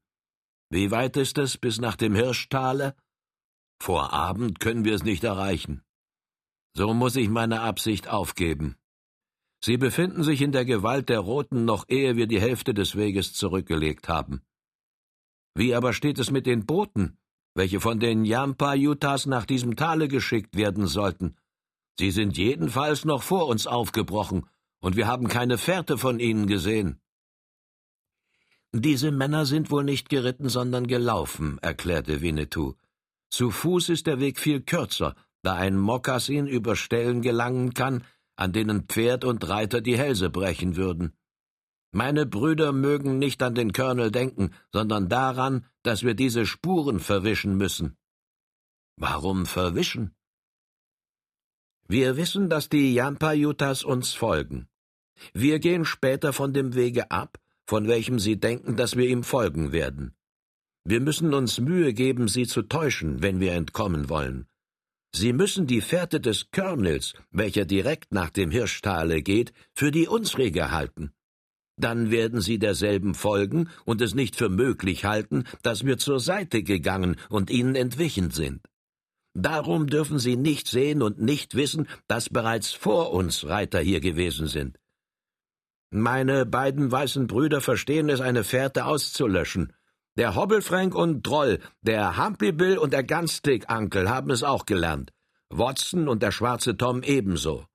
Wie 0.69 0.91
weit 0.91 1.15
ist 1.15 1.37
es 1.37 1.57
bis 1.57 1.79
nach 1.79 1.95
dem 1.95 2.13
Hirschtale? 2.13 2.95
Vor 3.79 4.11
Abend 4.11 4.59
können 4.59 4.83
wir 4.83 4.95
es 4.95 5.03
nicht 5.03 5.23
erreichen. 5.23 5.83
So 6.75 6.93
muss 6.93 7.15
ich 7.15 7.29
meine 7.29 7.61
Absicht 7.61 8.09
aufgeben. 8.09 8.75
Sie 9.65 9.77
befinden 9.77 10.21
sich 10.21 10.43
in 10.43 10.51
der 10.51 10.63
Gewalt 10.63 11.09
der 11.09 11.21
Roten, 11.21 11.65
noch 11.65 11.85
ehe 11.87 12.15
wir 12.15 12.27
die 12.27 12.39
Hälfte 12.39 12.75
des 12.75 12.95
Weges 12.95 13.33
zurückgelegt 13.33 14.07
haben. 14.07 14.43
Wie 15.55 15.73
aber 15.73 15.91
steht 15.91 16.19
es 16.19 16.29
mit 16.29 16.45
den 16.45 16.67
Booten, 16.67 17.17
welche 17.55 17.79
von 17.79 17.99
den 17.99 18.25
Yampa-Utahs 18.25 19.25
nach 19.25 19.47
diesem 19.47 19.75
Tale 19.75 20.07
geschickt 20.07 20.55
werden 20.55 20.85
sollten? 20.85 21.35
Sie 21.97 22.11
sind 22.11 22.37
jedenfalls 22.37 23.05
noch 23.05 23.23
vor 23.23 23.47
uns 23.47 23.65
aufgebrochen, 23.65 24.45
und 24.81 24.97
wir 24.97 25.07
haben 25.07 25.29
keine 25.29 25.57
Fährte 25.57 25.97
von 25.97 26.19
ihnen 26.19 26.45
gesehen. 26.45 27.01
Diese 28.71 29.09
Männer 29.09 29.47
sind 29.47 29.71
wohl 29.71 29.83
nicht 29.83 30.09
geritten, 30.09 30.47
sondern 30.47 30.85
gelaufen, 30.85 31.57
erklärte 31.63 32.21
Winnetou. 32.21 32.75
Zu 33.31 33.49
Fuß 33.49 33.89
ist 33.89 34.05
der 34.05 34.19
Weg 34.19 34.39
viel 34.39 34.61
kürzer, 34.61 35.15
da 35.41 35.55
ein 35.55 35.75
Mokassin 35.75 36.45
über 36.45 36.75
Stellen 36.75 37.23
gelangen 37.23 37.73
kann, 37.73 38.03
an 38.35 38.51
denen 38.51 38.83
Pferd 38.83 39.23
und 39.23 39.47
Reiter 39.47 39.81
die 39.81 39.97
Hälse 39.97 40.29
brechen 40.29 40.75
würden. 40.75 41.13
Meine 41.91 42.25
Brüder 42.25 42.73
mögen 42.73 43.19
nicht 43.19 43.41
an 43.41 43.55
den 43.55 43.71
Colonel 43.71 44.11
denken, 44.11 44.51
sondern 44.73 45.07
daran, 45.07 45.65
dass 45.83 46.03
wir 46.03 46.13
diese 46.13 46.45
Spuren 46.45 46.99
verwischen 46.99 47.55
müssen. 47.55 47.95
Warum 48.97 49.45
verwischen? 49.45 50.13
Wir 51.87 52.17
wissen, 52.17 52.49
dass 52.49 52.67
die 52.67 52.93
Yampayutas 52.93 53.83
uns 53.83 54.13
folgen. 54.13 54.67
Wir 55.33 55.59
gehen 55.59 55.85
später 55.85 56.33
von 56.33 56.51
dem 56.51 56.75
Wege 56.75 57.11
ab, 57.11 57.39
von 57.65 57.87
welchem 57.87 58.19
sie 58.19 58.39
denken, 58.39 58.75
dass 58.75 58.97
wir 58.97 59.07
ihm 59.07 59.23
folgen 59.23 59.71
werden. 59.71 60.13
Wir 60.83 60.99
müssen 60.99 61.33
uns 61.33 61.59
Mühe 61.59 61.93
geben, 61.93 62.27
sie 62.27 62.45
zu 62.45 62.61
täuschen, 62.63 63.21
wenn 63.21 63.39
wir 63.39 63.53
entkommen 63.53 64.09
wollen. 64.09 64.47
Sie 65.15 65.31
müssen 65.31 65.65
die 65.65 65.79
Fährte 65.79 66.19
des 66.19 66.51
Körnels, 66.51 67.13
welcher 67.31 67.63
direkt 67.63 68.11
nach 68.11 68.29
dem 68.29 68.51
Hirschtale 68.51 69.21
geht, 69.21 69.53
für 69.73 69.89
die 69.89 70.09
unsrige 70.09 70.71
halten. 70.71 71.13
Dann 71.77 72.11
werden 72.11 72.41
Sie 72.41 72.59
derselben 72.59 73.15
folgen 73.15 73.69
und 73.85 74.01
es 74.01 74.13
nicht 74.13 74.35
für 74.35 74.49
möglich 74.49 75.05
halten, 75.05 75.45
dass 75.61 75.85
wir 75.85 75.97
zur 75.97 76.19
Seite 76.19 76.63
gegangen 76.63 77.15
und 77.29 77.49
Ihnen 77.49 77.75
entwichen 77.75 78.31
sind. 78.31 78.61
Darum 79.33 79.87
dürfen 79.87 80.19
Sie 80.19 80.35
nicht 80.35 80.67
sehen 80.67 81.01
und 81.01 81.21
nicht 81.21 81.55
wissen, 81.55 81.87
dass 82.07 82.29
bereits 82.29 82.73
vor 82.73 83.13
uns 83.13 83.45
Reiter 83.45 83.79
hier 83.79 84.01
gewesen 84.01 84.47
sind. 84.47 84.77
Meine 85.91 86.45
beiden 86.45 86.91
weißen 86.91 87.27
Brüder 87.27 87.61
verstehen 87.61 88.09
es, 88.09 88.19
eine 88.19 88.43
Fährte 88.43 88.83
auszulöschen, 88.83 89.71
der 90.17 90.35
Hobbelfrank 90.35 90.95
und 90.95 91.23
Droll, 91.23 91.59
der 91.81 92.17
Humpy 92.17 92.51
Bill 92.51 92.77
und 92.77 92.93
der 92.93 93.03
Gunstick 93.03 93.69
Uncle 93.71 94.09
haben 94.09 94.31
es 94.31 94.43
auch 94.43 94.65
gelernt. 94.65 95.11
Watson 95.49 96.07
und 96.07 96.23
der 96.23 96.31
schwarze 96.31 96.77
Tom 96.77 97.03
ebenso. 97.03 97.65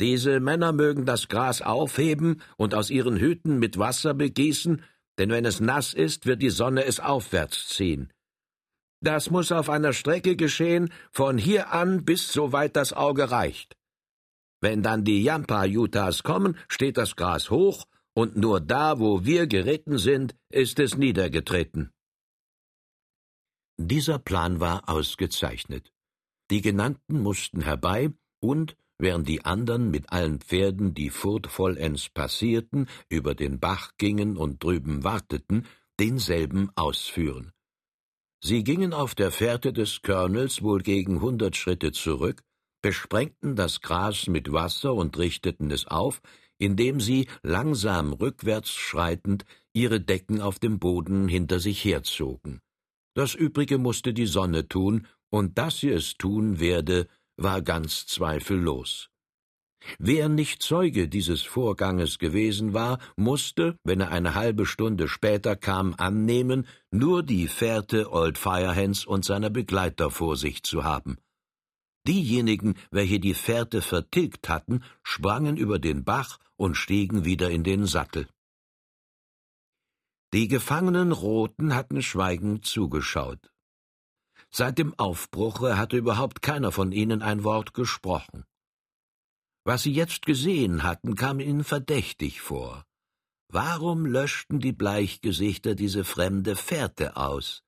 Diese 0.00 0.40
Männer 0.40 0.72
mögen 0.72 1.04
das 1.04 1.28
Gras 1.28 1.60
aufheben 1.60 2.40
und 2.56 2.74
aus 2.74 2.90
ihren 2.90 3.16
Hüten 3.16 3.58
mit 3.58 3.78
Wasser 3.78 4.14
begießen, 4.14 4.82
denn 5.18 5.30
wenn 5.30 5.44
es 5.44 5.60
nass 5.60 5.92
ist, 5.92 6.26
wird 6.26 6.40
die 6.42 6.50
Sonne 6.50 6.84
es 6.84 7.00
aufwärts 7.00 7.68
ziehen. 7.68 8.12
Das 9.00 9.30
muss 9.30 9.52
auf 9.52 9.68
einer 9.70 9.92
Strecke 9.92 10.36
geschehen, 10.36 10.92
von 11.10 11.38
hier 11.38 11.72
an 11.72 12.04
bis 12.04 12.32
so 12.32 12.52
weit 12.52 12.76
das 12.76 12.92
Auge 12.92 13.30
reicht. 13.30 13.76
Wenn 14.60 14.82
dann 14.82 15.04
die 15.04 15.22
Yampa-Utahs 15.22 16.22
kommen, 16.22 16.56
steht 16.68 16.96
das 16.96 17.14
Gras 17.14 17.50
hoch, 17.50 17.86
und 18.18 18.36
nur 18.36 18.60
da, 18.60 18.98
wo 18.98 19.24
wir 19.24 19.46
geritten 19.46 19.96
sind, 19.96 20.34
ist 20.50 20.80
es 20.80 20.96
niedergetreten. 20.96 21.92
Dieser 23.76 24.18
Plan 24.18 24.58
war 24.58 24.88
ausgezeichnet. 24.88 25.92
Die 26.50 26.60
Genannten 26.60 27.22
mussten 27.22 27.60
herbei 27.60 28.10
und, 28.40 28.76
während 28.98 29.28
die 29.28 29.44
anderen 29.44 29.92
mit 29.92 30.10
allen 30.10 30.40
Pferden 30.40 30.94
die 30.94 31.10
Furt 31.10 31.46
vollends 31.46 32.08
passierten, 32.08 32.88
über 33.08 33.36
den 33.36 33.60
Bach 33.60 33.92
gingen 33.98 34.36
und 34.36 34.64
drüben 34.64 35.04
warteten, 35.04 35.64
denselben 36.00 36.72
ausführen. 36.74 37.52
Sie 38.42 38.64
gingen 38.64 38.94
auf 38.94 39.14
der 39.14 39.30
Fährte 39.30 39.72
des 39.72 40.02
Colonels 40.02 40.60
wohl 40.60 40.82
gegen 40.82 41.20
hundert 41.20 41.54
Schritte 41.54 41.92
zurück, 41.92 42.42
besprengten 42.82 43.54
das 43.54 43.80
Gras 43.80 44.26
mit 44.26 44.50
Wasser 44.50 44.92
und 44.94 45.16
richteten 45.18 45.70
es 45.70 45.86
auf, 45.86 46.20
indem 46.58 47.00
sie, 47.00 47.28
langsam 47.42 48.12
rückwärts 48.12 48.70
schreitend, 48.70 49.44
ihre 49.72 50.00
Decken 50.00 50.40
auf 50.40 50.58
dem 50.58 50.78
Boden 50.78 51.28
hinter 51.28 51.60
sich 51.60 51.84
herzogen. 51.84 52.60
Das 53.14 53.34
übrige 53.34 53.78
musste 53.78 54.12
die 54.12 54.26
Sonne 54.26 54.68
tun, 54.68 55.06
und 55.30 55.58
dass 55.58 55.80
sie 55.80 55.90
es 55.90 56.14
tun 56.14 56.60
werde, 56.60 57.06
war 57.36 57.62
ganz 57.62 58.06
zweifellos. 58.06 59.10
Wer 59.98 60.28
nicht 60.28 60.62
Zeuge 60.62 61.08
dieses 61.08 61.42
Vorganges 61.42 62.18
gewesen 62.18 62.74
war, 62.74 62.98
musste, 63.16 63.76
wenn 63.84 64.00
er 64.00 64.10
eine 64.10 64.34
halbe 64.34 64.66
Stunde 64.66 65.08
später 65.08 65.56
kam, 65.56 65.94
annehmen, 65.96 66.66
nur 66.90 67.22
die 67.22 67.46
Fährte 67.46 68.12
Old 68.12 68.38
Firehands 68.38 69.06
und 69.06 69.24
seiner 69.24 69.50
Begleiter 69.50 70.10
vor 70.10 70.36
sich 70.36 70.62
zu 70.62 70.84
haben. 70.84 71.18
Diejenigen, 72.08 72.74
welche 72.90 73.20
die 73.20 73.34
Fährte 73.34 73.82
vertilgt 73.82 74.48
hatten, 74.48 74.82
sprangen 75.02 75.58
über 75.58 75.78
den 75.78 76.04
Bach 76.04 76.38
und 76.56 76.74
stiegen 76.74 77.26
wieder 77.26 77.50
in 77.50 77.64
den 77.64 77.84
Sattel. 77.84 78.26
Die 80.32 80.48
gefangenen 80.48 81.12
Roten 81.12 81.74
hatten 81.74 82.00
schweigend 82.02 82.64
zugeschaut. 82.64 83.50
Seit 84.50 84.78
dem 84.78 84.98
Aufbruche 84.98 85.76
hatte 85.76 85.98
überhaupt 85.98 86.40
keiner 86.40 86.72
von 86.72 86.92
ihnen 86.92 87.20
ein 87.20 87.44
Wort 87.44 87.74
gesprochen. 87.74 88.44
Was 89.64 89.82
sie 89.82 89.92
jetzt 89.92 90.24
gesehen 90.24 90.82
hatten, 90.84 91.14
kam 91.14 91.40
ihnen 91.40 91.62
verdächtig 91.62 92.40
vor. 92.40 92.86
Warum 93.48 94.06
löschten 94.06 94.60
die 94.60 94.72
Bleichgesichter 94.72 95.74
diese 95.74 96.04
fremde 96.04 96.56
Fährte 96.56 97.16
aus? 97.16 97.62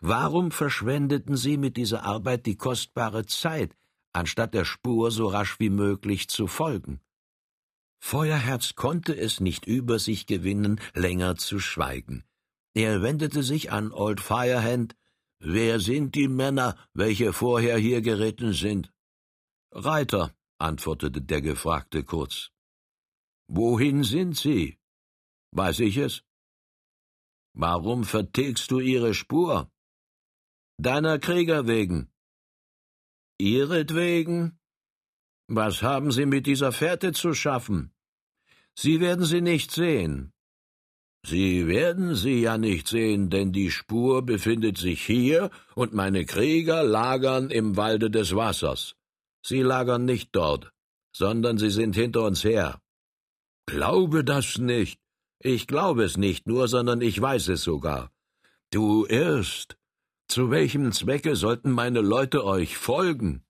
Warum 0.00 0.50
verschwendeten 0.50 1.36
sie 1.36 1.56
mit 1.56 1.76
dieser 1.76 2.04
Arbeit 2.04 2.46
die 2.46 2.56
kostbare 2.56 3.26
Zeit, 3.26 3.74
anstatt 4.12 4.54
der 4.54 4.64
Spur 4.64 5.10
so 5.10 5.28
rasch 5.28 5.58
wie 5.58 5.70
möglich 5.70 6.28
zu 6.28 6.46
folgen? 6.46 7.00
Feuerherz 8.00 8.74
konnte 8.74 9.16
es 9.16 9.40
nicht 9.40 9.66
über 9.66 9.98
sich 9.98 10.26
gewinnen, 10.26 10.80
länger 10.94 11.36
zu 11.36 11.58
schweigen. 11.58 12.24
Er 12.74 13.02
wendete 13.02 13.42
sich 13.42 13.72
an 13.72 13.92
Old 13.92 14.20
Firehand. 14.20 14.94
Wer 15.40 15.80
sind 15.80 16.14
die 16.14 16.28
Männer, 16.28 16.76
welche 16.94 17.32
vorher 17.32 17.76
hier 17.76 18.02
geritten 18.02 18.52
sind? 18.52 18.92
Reiter, 19.72 20.34
antwortete 20.58 21.22
der 21.22 21.40
Gefragte 21.40 22.04
kurz. 22.04 22.50
Wohin 23.48 24.04
sind 24.04 24.36
sie? 24.36 24.78
Weiß 25.52 25.80
ich 25.80 25.96
es? 25.96 26.22
Warum 27.54 28.04
vertilgst 28.04 28.70
du 28.70 28.78
ihre 28.78 29.14
Spur? 29.14 29.70
Deiner 30.80 31.18
Krieger 31.18 31.66
wegen. 31.66 32.08
Ihretwegen? 33.38 34.58
Was 35.48 35.82
haben 35.82 36.12
Sie 36.12 36.26
mit 36.26 36.46
dieser 36.46 36.72
Fährte 36.72 37.12
zu 37.12 37.34
schaffen? 37.34 37.92
Sie 38.76 39.00
werden 39.00 39.24
sie 39.24 39.40
nicht 39.40 39.72
sehen. 39.72 40.32
Sie 41.26 41.66
werden 41.66 42.14
sie 42.14 42.42
ja 42.42 42.58
nicht 42.58 42.86
sehen, 42.86 43.28
denn 43.28 43.52
die 43.52 43.72
Spur 43.72 44.22
befindet 44.22 44.78
sich 44.78 45.04
hier 45.04 45.50
und 45.74 45.94
meine 45.94 46.24
Krieger 46.24 46.84
lagern 46.84 47.50
im 47.50 47.76
Walde 47.76 48.08
des 48.08 48.36
Wassers. 48.36 48.94
Sie 49.42 49.62
lagern 49.62 50.04
nicht 50.04 50.28
dort, 50.30 50.70
sondern 51.12 51.58
sie 51.58 51.70
sind 51.70 51.96
hinter 51.96 52.22
uns 52.22 52.44
her. 52.44 52.80
Glaube 53.66 54.22
das 54.22 54.58
nicht. 54.58 55.00
Ich 55.40 55.66
glaube 55.66 56.04
es 56.04 56.16
nicht 56.16 56.46
nur, 56.46 56.68
sondern 56.68 57.00
ich 57.00 57.20
weiß 57.20 57.48
es 57.48 57.62
sogar. 57.62 58.12
Du 58.70 59.06
irrst. 59.06 59.77
Zu 60.28 60.50
welchem 60.50 60.92
Zwecke 60.92 61.36
sollten 61.36 61.70
meine 61.70 62.02
Leute 62.02 62.44
euch 62.44 62.76
folgen? 62.76 63.46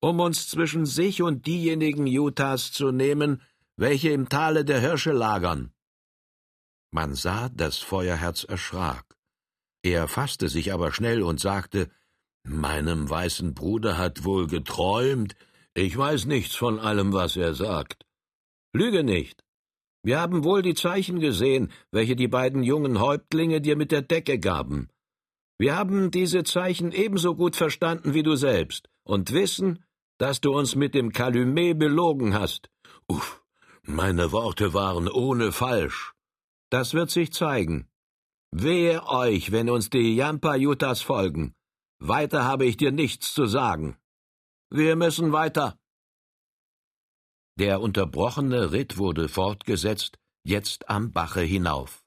Um 0.00 0.20
uns 0.20 0.46
zwischen 0.46 0.84
sich 0.84 1.22
und 1.22 1.46
diejenigen 1.46 2.06
Utahs 2.06 2.72
zu 2.72 2.92
nehmen, 2.92 3.40
welche 3.76 4.10
im 4.10 4.28
Tale 4.28 4.66
der 4.66 4.80
Hirsche 4.80 5.12
lagern. 5.12 5.72
Man 6.90 7.14
sah, 7.14 7.48
das 7.48 7.78
Feuerherz 7.78 8.44
erschrak. 8.44 9.16
Er 9.82 10.08
fasste 10.08 10.48
sich 10.50 10.74
aber 10.74 10.92
schnell 10.92 11.22
und 11.22 11.40
sagte, 11.40 11.90
Meinem 12.44 13.08
weißen 13.08 13.54
Bruder 13.54 13.96
hat 13.96 14.24
wohl 14.24 14.46
geträumt. 14.46 15.36
Ich 15.74 15.96
weiß 15.96 16.26
nichts 16.26 16.54
von 16.54 16.78
allem, 16.78 17.14
was 17.14 17.36
er 17.36 17.54
sagt. 17.54 18.04
Lüge 18.74 19.04
nicht. 19.04 19.42
Wir 20.02 20.20
haben 20.20 20.44
wohl 20.44 20.62
die 20.62 20.74
Zeichen 20.74 21.18
gesehen, 21.18 21.72
welche 21.90 22.14
die 22.14 22.28
beiden 22.28 22.62
jungen 22.62 23.00
Häuptlinge 23.00 23.60
dir 23.60 23.76
mit 23.76 23.90
der 23.90 24.02
Decke 24.02 24.38
gaben. 24.38 24.90
Wir 25.58 25.76
haben 25.76 26.12
diese 26.12 26.44
Zeichen 26.44 26.92
ebenso 26.92 27.34
gut 27.34 27.56
verstanden 27.56 28.14
wie 28.14 28.22
du 28.22 28.36
selbst 28.36 28.88
und 29.02 29.32
wissen, 29.32 29.84
dass 30.18 30.40
du 30.40 30.52
uns 30.52 30.76
mit 30.76 30.94
dem 30.94 31.12
Calumet 31.12 31.78
belogen 31.78 32.34
hast. 32.34 32.70
Uff, 33.08 33.42
meine 33.82 34.30
Worte 34.30 34.72
waren 34.72 35.08
ohne 35.08 35.50
falsch. 35.50 36.14
Das 36.70 36.94
wird 36.94 37.10
sich 37.10 37.32
zeigen. 37.32 37.88
Wehe 38.52 39.04
euch, 39.06 39.50
wenn 39.50 39.68
uns 39.68 39.90
die 39.90 40.14
Yampa-Jutas 40.14 41.02
folgen. 41.02 41.54
Weiter 41.98 42.44
habe 42.44 42.64
ich 42.64 42.76
dir 42.76 42.92
nichts 42.92 43.34
zu 43.34 43.46
sagen. 43.46 43.96
Wir 44.70 44.94
müssen 44.96 45.32
weiter. 45.32 45.76
Der 47.58 47.80
unterbrochene 47.80 48.70
Ritt 48.70 48.98
wurde 48.98 49.28
fortgesetzt, 49.28 50.18
jetzt 50.44 50.88
am 50.88 51.12
Bache 51.12 51.40
hinauf. 51.40 52.04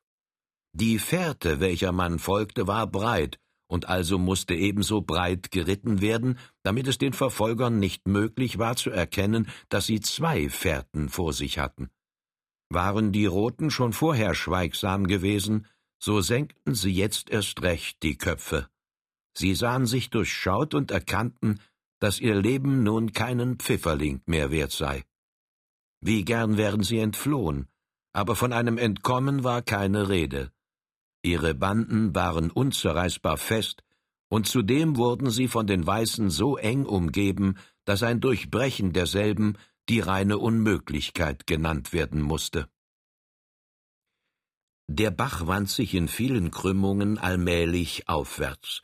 Die 0.74 1.00
Fährte, 1.00 1.60
welcher 1.60 1.92
man 1.92 2.18
folgte, 2.20 2.68
war 2.68 2.88
breit, 2.88 3.40
und 3.68 3.88
also 3.88 4.18
musste 4.18 4.54
ebenso 4.54 5.02
breit 5.02 5.52
geritten 5.52 6.02
werden, 6.02 6.38
damit 6.64 6.88
es 6.88 6.98
den 6.98 7.14
Verfolgern 7.14 7.80
nicht 7.80 8.08
möglich 8.08 8.58
war 8.58 8.76
zu 8.76 8.90
erkennen, 8.90 9.48
dass 9.70 9.86
sie 9.86 10.02
zwei 10.02 10.50
Fährten 10.50 11.08
vor 11.08 11.34
sich 11.34 11.58
hatten. 11.58 11.90
Waren 12.70 13.12
die 13.12 13.26
Roten 13.26 13.72
schon 13.72 13.94
vorher 13.94 14.36
schweigsam 14.36 15.08
gewesen, 15.08 15.68
so 16.00 16.22
senkten 16.22 16.74
sie 16.74 16.92
jetzt 16.92 17.30
erst 17.30 17.62
recht 17.62 18.02
die 18.04 18.18
Köpfe. 18.18 18.68
Sie 19.38 19.56
sahen 19.56 19.86
sich 19.86 20.10
durchschaut 20.10 20.74
und 20.74 20.92
erkannten, 20.92 21.60
dass 22.00 22.20
ihr 22.20 22.36
Leben 22.36 22.84
nun 22.84 23.14
keinen 23.14 23.58
Pfifferling 23.58 24.22
mehr 24.26 24.52
wert 24.52 24.72
sei. 24.72 25.04
Wie 26.02 26.26
gern 26.26 26.58
wären 26.58 26.84
sie 26.84 27.00
entflohen, 27.00 27.68
aber 28.14 28.36
von 28.36 28.52
einem 28.52 28.78
Entkommen 28.78 29.44
war 29.44 29.62
keine 29.62 30.10
Rede. 30.10 30.52
Ihre 31.24 31.54
Banden 31.54 32.16
waren 32.16 32.52
unzerreißbar 32.52 33.38
fest, 33.38 33.84
und 34.30 34.48
zudem 34.48 34.98
wurden 34.98 35.30
sie 35.30 35.48
von 35.48 35.68
den 35.68 35.86
Weißen 35.86 36.30
so 36.30 36.58
eng 36.58 36.86
umgeben, 36.86 37.58
dass 37.86 38.02
ein 38.04 38.22
Durchbrechen 38.22 38.94
derselben 38.94 39.58
die 39.90 40.00
reine 40.00 40.38
Unmöglichkeit 40.38 41.46
genannt 41.48 41.92
werden 41.92 42.22
musste. 42.22 42.70
Der 44.88 45.12
Bach 45.12 45.48
wand 45.48 45.70
sich 45.70 45.94
in 45.94 46.08
vielen 46.08 46.52
Krümmungen 46.52 47.18
allmählich 47.18 48.08
aufwärts, 48.08 48.82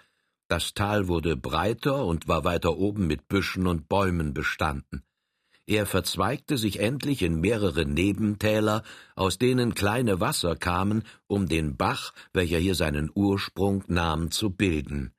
das 0.50 0.74
Tal 0.74 1.10
wurde 1.10 1.36
breiter 1.36 2.06
und 2.06 2.30
war 2.30 2.46
weiter 2.46 2.78
oben 2.78 3.06
mit 3.06 3.28
Büschen 3.28 3.68
und 3.68 3.90
Bäumen 3.90 4.34
bestanden. 4.34 5.04
Er 5.70 5.86
verzweigte 5.86 6.58
sich 6.58 6.80
endlich 6.80 7.22
in 7.22 7.42
mehrere 7.42 7.86
Nebentäler, 7.86 8.84
aus 9.16 9.38
denen 9.38 9.76
kleine 9.76 10.22
Wasser 10.22 10.56
kamen, 10.56 11.04
um 11.28 11.50
den 11.50 11.76
Bach, 11.76 12.14
welcher 12.32 12.58
hier 12.58 12.74
seinen 12.74 13.12
Ursprung 13.14 13.84
nahm, 13.88 14.32
zu 14.32 14.50
bilden. 14.50 15.12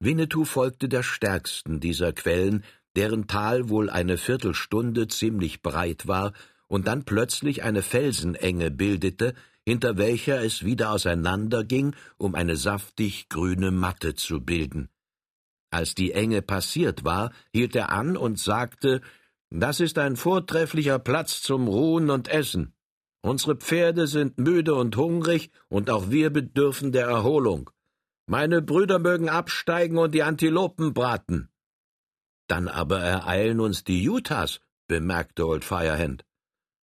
Winnetou 0.00 0.46
folgte 0.46 0.88
der 0.88 1.02
stärksten 1.02 1.80
dieser 1.80 2.14
Quellen, 2.14 2.64
deren 2.96 3.26
Tal 3.26 3.68
wohl 3.68 3.90
eine 3.90 4.16
Viertelstunde 4.16 5.06
ziemlich 5.08 5.60
breit 5.60 6.06
war 6.06 6.32
und 6.66 6.86
dann 6.86 7.04
plötzlich 7.04 7.62
eine 7.62 7.82
Felsenenge 7.82 8.70
bildete, 8.70 9.34
hinter 9.66 9.98
welcher 9.98 10.42
es 10.42 10.64
wieder 10.64 10.92
auseinanderging, 10.92 11.94
um 12.16 12.34
eine 12.34 12.56
saftig 12.56 13.28
grüne 13.28 13.70
Matte 13.70 14.14
zu 14.14 14.40
bilden. 14.40 14.88
Als 15.70 15.94
die 15.94 16.12
Enge 16.12 16.40
passiert 16.40 17.04
war, 17.04 17.32
hielt 17.52 17.76
er 17.76 17.90
an 17.90 18.16
und 18.16 18.38
sagte, 18.38 19.02
das 19.60 19.80
ist 19.80 19.98
ein 19.98 20.16
vortrefflicher 20.16 20.98
Platz 20.98 21.40
zum 21.40 21.68
Ruhen 21.68 22.10
und 22.10 22.28
Essen. 22.28 22.74
Unsere 23.22 23.56
Pferde 23.56 24.06
sind 24.06 24.36
müde 24.36 24.74
und 24.74 24.96
hungrig, 24.96 25.50
und 25.68 25.90
auch 25.90 26.10
wir 26.10 26.30
bedürfen 26.30 26.92
der 26.92 27.06
Erholung. 27.06 27.70
Meine 28.26 28.62
Brüder 28.62 28.98
mögen 28.98 29.28
absteigen 29.28 29.96
und 29.98 30.14
die 30.14 30.22
Antilopen 30.22 30.92
braten. 30.92 31.48
Dann 32.48 32.68
aber 32.68 33.00
ereilen 33.00 33.60
uns 33.60 33.84
die 33.84 34.08
Utahs, 34.08 34.60
bemerkte 34.88 35.46
Old 35.46 35.64
Firehand. 35.64 36.24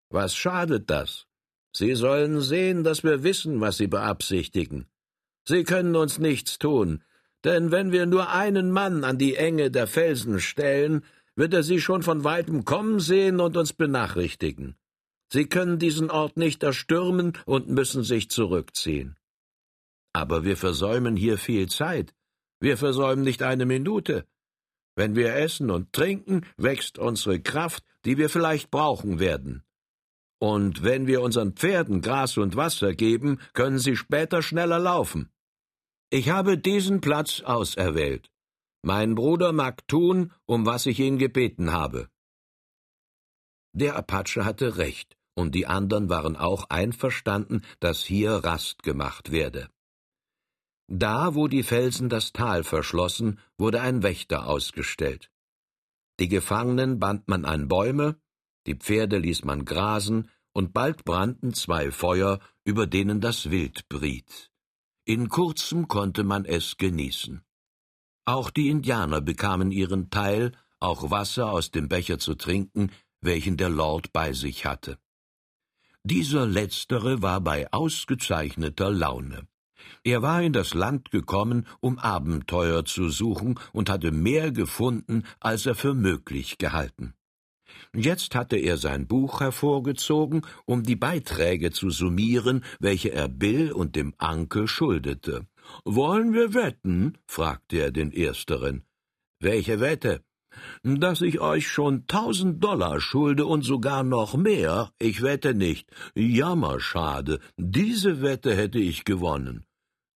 Was 0.09 0.35
schadet 0.35 0.89
das? 0.89 1.27
Sie 1.73 1.93
sollen 1.95 2.41
sehen, 2.41 2.83
dass 2.83 3.03
wir 3.03 3.23
wissen, 3.23 3.61
was 3.61 3.77
sie 3.77 3.87
beabsichtigen. 3.87 4.87
Sie 5.45 5.63
können 5.63 5.95
uns 5.95 6.19
nichts 6.19 6.57
tun, 6.57 7.03
denn 7.43 7.71
wenn 7.71 7.91
wir 7.91 8.05
nur 8.05 8.29
einen 8.29 8.71
Mann 8.71 9.03
an 9.03 9.17
die 9.17 9.35
Enge 9.35 9.71
der 9.71 9.87
Felsen 9.87 10.39
stellen, 10.39 11.03
wird 11.35 11.53
er 11.53 11.63
sie 11.63 11.79
schon 11.79 12.03
von 12.03 12.23
weitem 12.23 12.65
kommen 12.65 12.99
sehen 12.99 13.39
und 13.39 13.57
uns 13.57 13.73
benachrichtigen. 13.73 14.75
Sie 15.31 15.45
können 15.45 15.79
diesen 15.79 16.11
Ort 16.11 16.35
nicht 16.37 16.61
erstürmen 16.63 17.33
und 17.45 17.69
müssen 17.69 18.03
sich 18.03 18.29
zurückziehen. 18.29 19.17
Aber 20.13 20.43
wir 20.43 20.57
versäumen 20.57 21.15
hier 21.15 21.37
viel 21.37 21.69
Zeit. 21.69 22.13
Wir 22.59 22.77
versäumen 22.77 23.23
nicht 23.23 23.41
eine 23.43 23.65
Minute. 23.65 24.25
Wenn 24.95 25.15
wir 25.15 25.35
essen 25.35 25.71
und 25.71 25.93
trinken, 25.93 26.45
wächst 26.57 26.99
unsere 26.99 27.39
Kraft, 27.39 27.83
die 28.03 28.17
wir 28.17 28.29
vielleicht 28.29 28.71
brauchen 28.71 29.19
werden. 29.19 29.63
Und 30.39 30.83
wenn 30.83 31.07
wir 31.07 31.21
unseren 31.21 31.53
Pferden 31.53 32.01
Gras 32.01 32.37
und 32.37 32.55
Wasser 32.55 32.93
geben, 32.93 33.39
können 33.53 33.79
sie 33.79 33.95
später 33.95 34.41
schneller 34.41 34.79
laufen. 34.79 35.29
Ich 36.09 36.29
habe 36.29 36.57
diesen 36.57 36.99
Platz 36.99 37.41
auserwählt. 37.41 38.30
Mein 38.83 39.15
Bruder 39.15 39.51
mag 39.51 39.87
tun, 39.87 40.33
um 40.45 40.65
was 40.65 40.85
ich 40.87 40.99
ihn 40.99 41.17
gebeten 41.19 41.71
habe. 41.71 42.09
Der 43.73 43.95
Apache 43.95 44.43
hatte 44.43 44.77
recht, 44.77 45.15
und 45.35 45.53
die 45.55 45.67
anderen 45.67 46.09
waren 46.09 46.35
auch 46.35 46.69
einverstanden, 46.69 47.63
dass 47.79 48.03
hier 48.03 48.31
Rast 48.31 48.83
gemacht 48.83 49.31
werde. 49.31 49.69
Da, 50.87 51.35
wo 51.35 51.47
die 51.47 51.63
Felsen 51.63 52.09
das 52.09 52.33
Tal 52.33 52.63
verschlossen, 52.63 53.39
wurde 53.57 53.81
ein 53.81 54.03
Wächter 54.03 54.47
ausgestellt. 54.47 55.31
Die 56.19 56.27
Gefangenen 56.27 56.99
band 56.99 57.27
man 57.27 57.45
an 57.45 57.67
Bäume, 57.67 58.19
die 58.67 58.75
Pferde 58.75 59.17
ließ 59.17 59.45
man 59.45 59.63
grasen, 59.63 60.29
und 60.53 60.73
bald 60.73 61.05
brannten 61.05 61.53
zwei 61.53 61.91
Feuer, 61.91 62.39
über 62.65 62.87
denen 62.87 63.21
das 63.21 63.51
Wild 63.51 63.87
briet. 63.87 64.51
In 65.05 65.29
kurzem 65.29 65.87
konnte 65.87 66.23
man 66.23 66.45
es 66.45 66.77
genießen. 66.77 67.41
Auch 68.25 68.49
die 68.51 68.69
Indianer 68.69 69.21
bekamen 69.21 69.71
ihren 69.71 70.09
Teil, 70.09 70.51
auch 70.79 71.09
Wasser 71.11 71.51
aus 71.51 71.71
dem 71.71 71.89
Becher 71.89 72.19
zu 72.19 72.35
trinken, 72.35 72.91
welchen 73.21 73.57
der 73.57 73.69
Lord 73.69 74.13
bei 74.13 74.33
sich 74.33 74.65
hatte. 74.65 74.97
Dieser 76.03 76.45
letztere 76.45 77.21
war 77.21 77.41
bei 77.41 77.71
ausgezeichneter 77.71 78.89
Laune. 78.89 79.47
Er 80.03 80.21
war 80.21 80.41
in 80.41 80.53
das 80.53 80.73
Land 80.73 81.11
gekommen, 81.11 81.67
um 81.79 81.99
Abenteuer 81.99 82.85
zu 82.85 83.09
suchen, 83.09 83.59
und 83.73 83.89
hatte 83.89 84.11
mehr 84.11 84.51
gefunden, 84.51 85.23
als 85.39 85.65
er 85.65 85.75
für 85.75 85.93
möglich 85.93 86.57
gehalten. 86.57 87.13
Jetzt 87.93 88.35
hatte 88.35 88.57
er 88.57 88.77
sein 88.77 89.07
Buch 89.07 89.41
hervorgezogen, 89.41 90.41
um 90.65 90.83
die 90.83 90.95
Beiträge 90.95 91.71
zu 91.71 91.89
summieren, 91.89 92.63
welche 92.79 93.11
er 93.11 93.27
Bill 93.27 93.71
und 93.71 93.95
dem 93.95 94.13
Anke 94.17 94.67
schuldete. 94.67 95.45
Wollen 95.85 96.33
wir 96.33 96.53
wetten? 96.53 97.17
fragte 97.25 97.77
er 97.79 97.91
den 97.91 98.11
Ersteren. 98.11 98.83
Welche 99.39 99.79
Wette? 99.79 100.21
Dass 100.83 101.21
ich 101.21 101.39
euch 101.39 101.67
schon 101.67 102.07
tausend 102.07 102.63
Dollar 102.63 102.99
schulde 102.99 103.45
und 103.45 103.63
sogar 103.63 104.03
noch 104.03 104.35
mehr? 104.35 104.91
Ich 104.99 105.21
wette 105.21 105.53
nicht. 105.53 105.89
Jammerschade. 106.15 107.39
Diese 107.57 108.21
Wette 108.21 108.55
hätte 108.55 108.79
ich 108.79 109.05
gewonnen. 109.05 109.65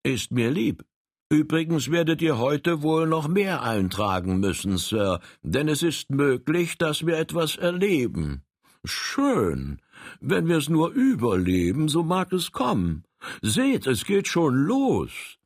Ist 0.03 0.31
mir 0.31 0.49
lieb. 0.49 0.85
Übrigens 1.29 1.89
werdet 1.89 2.21
ihr 2.21 2.37
heute 2.37 2.81
wohl 2.81 3.07
noch 3.07 3.27
mehr 3.27 3.61
eintragen 3.61 4.39
müssen, 4.39 4.77
Sir, 4.77 5.21
denn 5.43 5.69
es 5.69 5.81
ist 5.81 6.09
möglich, 6.09 6.77
dass 6.77 7.05
wir 7.05 7.17
etwas 7.17 7.55
erleben. 7.55 8.43
Schön. 8.83 9.79
Wenn 10.19 10.47
wir 10.47 10.57
es 10.57 10.67
nur 10.67 10.91
überleben, 10.91 11.87
so 11.87 12.03
mag 12.03 12.33
es 12.33 12.51
kommen. 12.51 13.05
Seht, 13.41 13.87
es 13.87 14.03
geht 14.05 14.27
schon 14.27 14.55
los. 14.55 15.37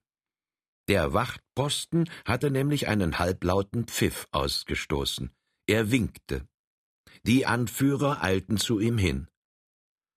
Der 0.87 1.13
Wachtposten 1.13 2.09
hatte 2.25 2.51
nämlich 2.51 2.87
einen 2.87 3.17
halblauten 3.17 3.85
Pfiff 3.85 4.27
ausgestoßen. 4.31 5.31
Er 5.67 5.91
winkte. 5.91 6.47
Die 7.23 7.45
Anführer 7.45 8.23
eilten 8.23 8.57
zu 8.57 8.79
ihm 8.79 8.97
hin. 8.97 9.27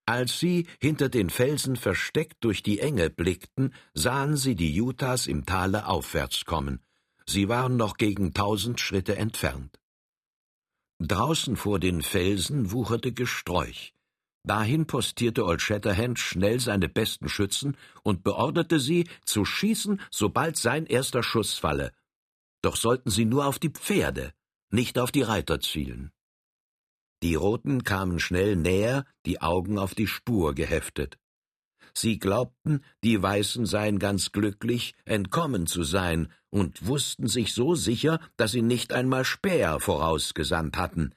Als 0.05 0.39
sie, 0.39 0.67
hinter 0.81 1.09
den 1.09 1.31
Felsen 1.31 1.77
versteckt, 1.77 2.37
durch 2.41 2.63
die 2.63 2.81
Enge 2.81 3.11
blickten, 3.11 3.75
sahen 3.95 4.37
sie 4.37 4.55
die 4.55 4.81
Utahs 4.81 5.27
im 5.27 5.45
Tale 5.45 5.87
aufwärts 5.87 6.45
kommen. 6.45 6.81
Sie 7.27 7.49
waren 7.49 7.77
noch 7.77 7.97
gegen 7.99 8.33
tausend 8.33 8.81
Schritte 8.81 9.17
entfernt. 9.17 9.79
Draußen 10.99 11.57
vor 11.57 11.79
den 11.79 12.03
Felsen 12.03 12.73
wucherte 12.73 13.13
Gesträuch. 13.13 13.93
Dahin 14.49 14.87
postierte 14.87 15.45
Old 15.45 15.61
Shatterhand 15.61 16.19
schnell 16.19 16.59
seine 16.59 16.89
besten 16.89 17.29
Schützen 17.29 17.77
und 18.03 18.25
beorderte 18.25 18.81
sie, 18.81 19.07
zu 19.27 19.45
schießen, 19.45 20.01
sobald 20.11 20.57
sein 20.57 20.87
erster 20.87 21.23
Schuss 21.23 21.53
falle. 21.53 21.93
Doch 22.63 22.77
sollten 22.77 23.11
sie 23.11 23.27
nur 23.27 23.45
auf 23.45 23.59
die 23.59 23.69
Pferde, 23.69 24.33
nicht 24.71 24.99
auf 24.99 25.13
die 25.13 25.21
Reiter 25.21 25.61
zielen. 25.61 26.13
Die 27.23 27.35
Roten 27.35 27.85
kamen 27.85 28.21
schnell 28.21 28.57
näher, 28.57 29.05
die 29.27 29.43
Augen 29.43 29.79
auf 29.79 29.95
die 29.95 30.07
Spur 30.07 30.55
geheftet. 30.55 31.19
Sie 31.93 32.19
glaubten, 32.19 32.83
die 33.05 33.21
Weißen 33.21 33.67
seien 33.67 33.99
ganz 33.99 34.33
glücklich, 34.33 34.95
entkommen 35.05 35.67
zu 35.67 35.83
sein, 35.83 36.33
und 36.49 36.87
wussten 36.87 37.29
sich 37.29 37.53
so 37.53 37.75
sicher, 37.75 38.19
dass 38.39 38.53
sie 38.53 38.63
nicht 38.63 38.95
einmal 38.95 39.27
Späher 39.27 39.79
vorausgesandt 39.79 40.79
hatten. 40.79 41.15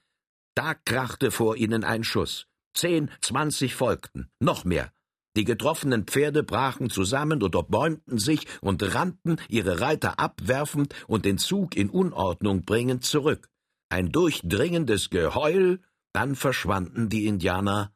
Da 0.54 0.74
krachte 0.74 1.32
vor 1.32 1.56
ihnen 1.56 1.86
ein 1.86 2.04
Schuss. 2.04 2.51
Zehn, 2.74 3.10
zwanzig 3.22 3.76
folgten, 3.76 4.30
noch 4.40 4.64
mehr. 4.64 4.92
Die 5.36 5.46
getroffenen 5.46 6.06
Pferde 6.06 6.44
brachen 6.44 6.90
zusammen 6.90 7.42
oder 7.42 7.64
bäumten 7.64 8.18
sich 8.18 8.46
und 8.62 8.84
rannten, 8.96 9.38
ihre 9.48 9.80
Reiter 9.80 10.20
abwerfend 10.20 10.94
und 11.08 11.24
den 11.24 11.38
Zug 11.38 11.76
in 11.76 11.90
Unordnung 11.90 12.64
bringend 12.64 13.06
zurück. 13.06 13.50
Ein 13.90 14.12
durchdringendes 14.12 15.10
Geheul 15.10 15.82
dann 16.14 16.36
verschwanden 16.36 17.08
die 17.08 17.26
Indianer, 17.26 17.94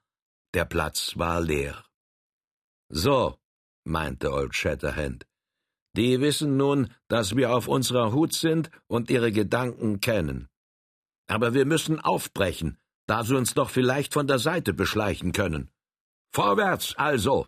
der 0.53 0.65
Platz 0.65 1.17
war 1.17 1.41
leer. 1.41 1.83
So, 2.89 3.37
meinte 3.83 4.31
Old 4.31 4.55
Shatterhand, 4.55 5.27
die 5.97 6.21
wissen 6.21 6.55
nun, 6.55 6.93
dass 7.09 7.35
wir 7.35 7.53
auf 7.53 7.67
unserer 7.67 8.13
Hut 8.13 8.33
sind 8.33 8.69
und 8.87 9.09
ihre 9.09 9.31
Gedanken 9.31 9.99
kennen. 9.99 10.47
Aber 11.27 11.53
wir 11.53 11.65
müssen 11.65 11.99
aufbrechen, 11.99 12.77
da 13.07 13.23
sie 13.23 13.35
uns 13.35 13.53
doch 13.53 13.69
vielleicht 13.69 14.13
von 14.13 14.27
der 14.27 14.39
Seite 14.39 14.73
beschleichen 14.73 15.31
können. 15.31 15.69
Vorwärts 16.31 16.95
also! 16.97 17.47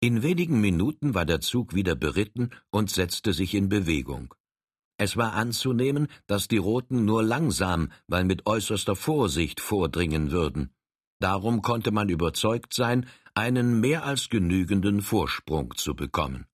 In 0.00 0.22
wenigen 0.22 0.60
Minuten 0.60 1.14
war 1.14 1.26
der 1.26 1.40
Zug 1.40 1.74
wieder 1.74 1.94
beritten 1.94 2.50
und 2.70 2.90
setzte 2.90 3.32
sich 3.34 3.54
in 3.54 3.68
Bewegung. 3.68 4.34
Es 4.96 5.16
war 5.16 5.34
anzunehmen, 5.34 6.08
dass 6.26 6.48
die 6.48 6.58
Roten 6.58 7.04
nur 7.04 7.22
langsam, 7.22 7.90
weil 8.06 8.24
mit 8.24 8.46
äußerster 8.46 8.96
Vorsicht 8.96 9.60
vordringen 9.60 10.30
würden. 10.30 10.74
Darum 11.20 11.62
konnte 11.62 11.90
man 11.90 12.08
überzeugt 12.08 12.74
sein, 12.74 13.06
einen 13.34 13.80
mehr 13.80 14.04
als 14.04 14.28
genügenden 14.28 15.02
Vorsprung 15.02 15.74
zu 15.76 15.94
bekommen. 15.94 16.46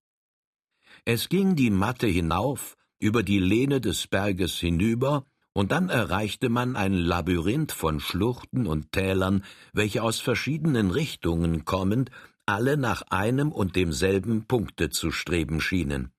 Es 1.05 1.29
ging 1.29 1.55
die 1.55 1.71
Matte 1.71 2.09
hinauf, 2.09 2.77
über 2.99 3.23
die 3.23 3.39
Lehne 3.39 3.81
des 3.81 4.07
Berges 4.09 4.59
hinüber, 4.59 5.25
und 5.57 5.73
dann 5.73 5.88
erreichte 5.88 6.51
man 6.51 6.77
ein 6.77 6.92
Labyrinth 6.92 7.73
von 7.73 7.99
Schluchten 7.99 8.66
und 8.66 8.92
Tälern, 8.92 9.42
welche 9.73 10.03
aus 10.03 10.21
verschiedenen 10.21 10.90
Richtungen 10.90 11.64
kommend 11.64 12.11
alle 12.45 12.77
nach 12.77 13.01
einem 13.09 13.53
und 13.53 13.75
demselben 13.75 14.45
Punkte 14.45 14.90
zu 14.90 15.11
streben 15.11 15.62
schienen. 15.62 16.12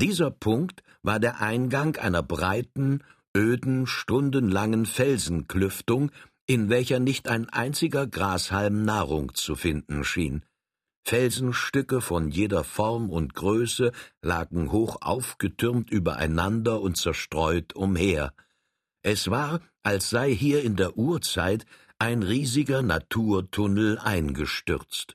Dieser 0.00 0.32
Punkt 0.32 0.82
war 1.04 1.20
der 1.20 1.40
Eingang 1.40 1.94
einer 1.98 2.24
breiten, 2.24 3.04
öden, 3.36 3.86
stundenlangen 3.86 4.86
Felsenklüftung, 4.86 6.10
in 6.48 6.68
welcher 6.68 6.98
nicht 6.98 7.28
ein 7.28 7.48
einziger 7.50 8.08
Grashalm 8.08 8.84
Nahrung 8.84 9.34
zu 9.34 9.54
finden 9.54 10.02
schien. 10.02 10.44
Felsenstücke 11.06 12.00
von 12.00 12.28
jeder 12.28 12.64
Form 12.64 13.08
und 13.08 13.34
Größe 13.34 13.92
lagen 14.20 14.72
hoch 14.72 14.96
aufgetürmt 15.00 15.90
übereinander 15.90 16.80
und 16.80 16.96
zerstreut 16.96 17.76
umher. 17.76 18.32
Es 19.04 19.30
war, 19.30 19.60
als 19.82 20.08
sei 20.08 20.34
hier 20.34 20.62
in 20.62 20.76
der 20.76 20.96
Urzeit 20.96 21.66
ein 21.98 22.22
riesiger 22.22 22.80
Naturtunnel 22.80 23.98
eingestürzt. 23.98 25.14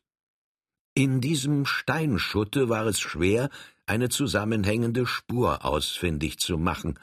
In 0.93 1.21
diesem 1.21 1.65
Steinschutte 1.65 2.69
war 2.69 2.85
es 2.85 2.99
schwer, 2.99 3.49
eine 3.87 4.09
zusammenhängende 4.09 5.07
Spur 5.07 5.65
ausfindig 5.65 6.37
zu 6.37 6.59
machen. 6.59 6.99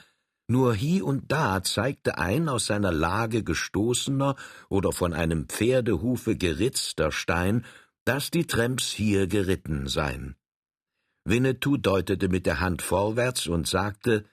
Nur 0.49 0.75
hie 0.75 1.03
und 1.03 1.33
da 1.33 1.61
zeigte 1.65 2.19
ein 2.19 2.49
aus 2.49 2.67
seiner 2.67 2.93
Lage 2.93 3.43
gestoßener 3.43 4.37
oder 4.69 4.93
von 4.93 5.13
einem 5.13 5.49
Pferdehufe 5.49 6.37
geritzter 6.37 7.11
Stein, 7.11 7.65
dass 8.05 8.31
die 8.31 8.47
Tramps 8.47 8.93
hier 8.93 9.27
geritten 9.27 9.89
seien. 9.89 10.37
Winnetou 11.25 11.79
deutete 11.79 12.29
mit 12.29 12.47
der 12.47 12.61
Hand 12.61 12.81
vorwärts 12.81 13.49
und 13.49 13.67
sagte, 13.67 14.25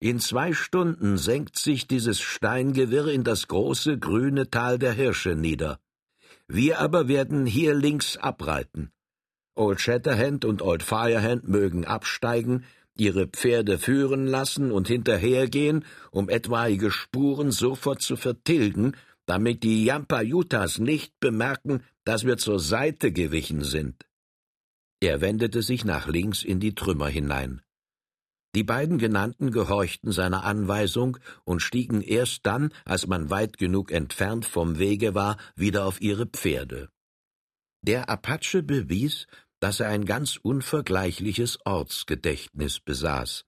in 0.00 0.20
zwei 0.20 0.52
Stunden 0.52 1.18
senkt 1.18 1.56
sich 1.56 1.88
dieses 1.88 2.20
Steingewirr 2.20 3.08
in 3.08 3.24
das 3.24 3.48
große 3.48 3.98
grüne 3.98 4.48
Tal 4.48 4.78
der 4.78 4.92
Hirsche 4.92 5.34
nieder. 5.34 5.80
Wir 6.46 6.78
aber 6.78 7.08
werden 7.08 7.46
hier 7.46 7.74
links 7.74 8.16
abreiten. 8.16 8.92
Old 9.56 9.80
Shatterhand 9.80 10.44
und 10.44 10.62
Old 10.62 10.84
Firehand 10.84 11.48
mögen 11.48 11.84
absteigen, 11.84 12.64
ihre 12.96 13.26
Pferde 13.26 13.78
führen 13.78 14.26
lassen 14.26 14.70
und 14.70 14.86
hinterhergehen, 14.86 15.84
um 16.12 16.28
etwaige 16.28 16.90
Spuren 16.90 17.50
sofort 17.50 18.00
zu 18.00 18.16
vertilgen, 18.16 18.92
damit 19.26 19.62
die 19.62 19.84
Yampayutas 19.84 20.78
nicht 20.78 21.18
bemerken, 21.20 21.82
dass 22.04 22.24
wir 22.24 22.38
zur 22.38 22.60
Seite 22.60 23.12
gewichen 23.12 23.62
sind. 23.62 24.06
Er 25.00 25.20
wendete 25.20 25.62
sich 25.62 25.84
nach 25.84 26.08
links 26.08 26.42
in 26.42 26.60
die 26.60 26.74
Trümmer 26.74 27.08
hinein. 27.08 27.62
Die 28.54 28.64
beiden 28.64 28.98
Genannten 28.98 29.50
gehorchten 29.50 30.10
seiner 30.10 30.44
Anweisung 30.44 31.18
und 31.44 31.60
stiegen 31.60 32.00
erst 32.00 32.46
dann, 32.46 32.72
als 32.84 33.06
man 33.06 33.30
weit 33.30 33.58
genug 33.58 33.90
entfernt 33.92 34.46
vom 34.46 34.78
Wege 34.78 35.14
war, 35.14 35.36
wieder 35.54 35.84
auf 35.84 36.00
ihre 36.00 36.26
Pferde. 36.26 36.88
Der 37.82 38.08
Apache 38.08 38.62
bewies, 38.62 39.26
dass 39.60 39.80
er 39.80 39.88
ein 39.88 40.04
ganz 40.04 40.36
unvergleichliches 40.36 41.58
Ortsgedächtnis 41.64 42.80
besaß. 42.80 43.44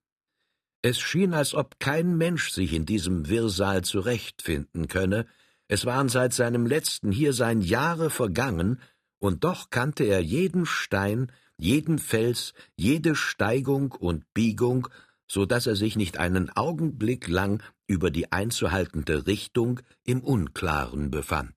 Es 0.82 0.98
schien, 0.98 1.34
als 1.34 1.54
ob 1.54 1.78
kein 1.78 2.16
Mensch 2.16 2.50
sich 2.50 2.72
in 2.72 2.86
diesem 2.86 3.28
Wirrsal 3.28 3.82
zurechtfinden 3.82 4.88
könne, 4.88 5.26
es 5.68 5.84
waren 5.86 6.08
seit 6.08 6.32
seinem 6.32 6.66
letzten 6.66 7.12
Hiersein 7.12 7.60
Jahre 7.60 8.10
vergangen, 8.10 8.80
und 9.18 9.44
doch 9.44 9.70
kannte 9.70 10.04
er 10.04 10.20
jeden 10.20 10.66
Stein, 10.66 11.30
jeden 11.62 11.98
Fels, 11.98 12.54
jede 12.76 13.14
Steigung 13.14 13.92
und 13.92 14.32
Biegung, 14.34 14.88
so 15.26 15.46
dass 15.46 15.66
er 15.66 15.76
sich 15.76 15.96
nicht 15.96 16.18
einen 16.18 16.50
Augenblick 16.50 17.28
lang 17.28 17.62
über 17.86 18.10
die 18.10 18.32
einzuhaltende 18.32 19.26
Richtung 19.26 19.80
im 20.04 20.22
Unklaren 20.22 21.10
befand. 21.10 21.54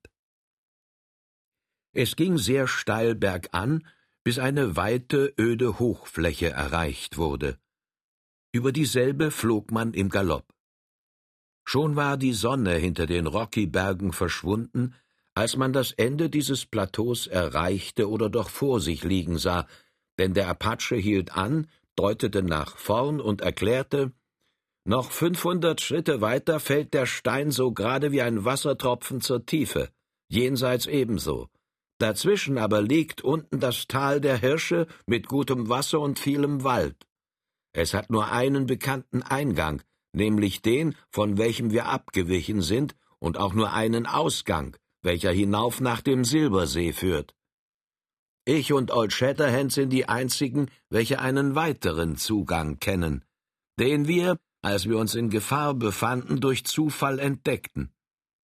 Es 1.92 2.16
ging 2.16 2.38
sehr 2.38 2.66
steil 2.66 3.14
bergan, 3.14 3.86
bis 4.24 4.38
eine 4.38 4.76
weite, 4.76 5.34
öde 5.38 5.78
Hochfläche 5.78 6.50
erreicht 6.50 7.16
wurde. 7.18 7.58
Über 8.52 8.72
dieselbe 8.72 9.30
flog 9.30 9.70
man 9.70 9.92
im 9.94 10.08
Galopp. 10.08 10.46
Schon 11.64 11.96
war 11.96 12.16
die 12.16 12.32
Sonne 12.32 12.74
hinter 12.74 13.06
den 13.06 13.26
Rocky-Bergen 13.26 14.12
verschwunden, 14.12 14.94
als 15.34 15.56
man 15.56 15.72
das 15.72 15.92
Ende 15.92 16.30
dieses 16.30 16.66
Plateaus 16.66 17.26
erreichte 17.26 18.08
oder 18.08 18.30
doch 18.30 18.50
vor 18.50 18.80
sich 18.80 19.02
liegen 19.02 19.38
sah, 19.38 19.66
denn 20.18 20.34
der 20.34 20.48
Apache 20.48 20.96
hielt 20.96 21.36
an, 21.36 21.68
deutete 21.96 22.42
nach 22.42 22.76
vorn 22.76 23.20
und 23.20 23.40
erklärte, 23.40 24.12
noch 24.86 25.12
fünfhundert 25.12 25.80
Schritte 25.80 26.20
weiter 26.20 26.60
fällt 26.60 26.92
der 26.92 27.06
Stein 27.06 27.50
so 27.50 27.72
gerade 27.72 28.12
wie 28.12 28.20
ein 28.20 28.44
Wassertropfen 28.44 29.22
zur 29.22 29.46
Tiefe, 29.46 29.88
jenseits 30.28 30.86
ebenso. 30.86 31.48
Dazwischen 31.98 32.58
aber 32.58 32.82
liegt 32.82 33.22
unten 33.22 33.60
das 33.60 33.86
Tal 33.86 34.20
der 34.20 34.36
Hirsche 34.36 34.86
mit 35.06 35.26
gutem 35.26 35.70
Wasser 35.70 36.00
und 36.00 36.18
vielem 36.18 36.64
Wald. 36.64 37.06
Es 37.72 37.94
hat 37.94 38.10
nur 38.10 38.30
einen 38.30 38.66
bekannten 38.66 39.22
Eingang, 39.22 39.82
nämlich 40.12 40.60
den, 40.60 40.94
von 41.10 41.38
welchem 41.38 41.70
wir 41.70 41.86
abgewichen 41.86 42.60
sind, 42.60 42.94
und 43.18 43.38
auch 43.38 43.54
nur 43.54 43.72
einen 43.72 44.06
Ausgang, 44.06 44.76
welcher 45.00 45.30
hinauf 45.32 45.80
nach 45.80 46.02
dem 46.02 46.24
Silbersee 46.24 46.92
führt. 46.92 47.34
Ich 48.46 48.72
und 48.72 48.90
Old 48.90 49.12
Shatterhand 49.12 49.72
sind 49.72 49.90
die 49.90 50.06
einzigen, 50.06 50.70
welche 50.90 51.18
einen 51.18 51.54
weiteren 51.54 52.16
Zugang 52.16 52.78
kennen, 52.78 53.24
den 53.78 54.06
wir, 54.06 54.38
als 54.60 54.86
wir 54.86 54.98
uns 54.98 55.14
in 55.14 55.30
Gefahr 55.30 55.72
befanden, 55.72 56.40
durch 56.40 56.66
Zufall 56.66 57.18
entdeckten. 57.18 57.94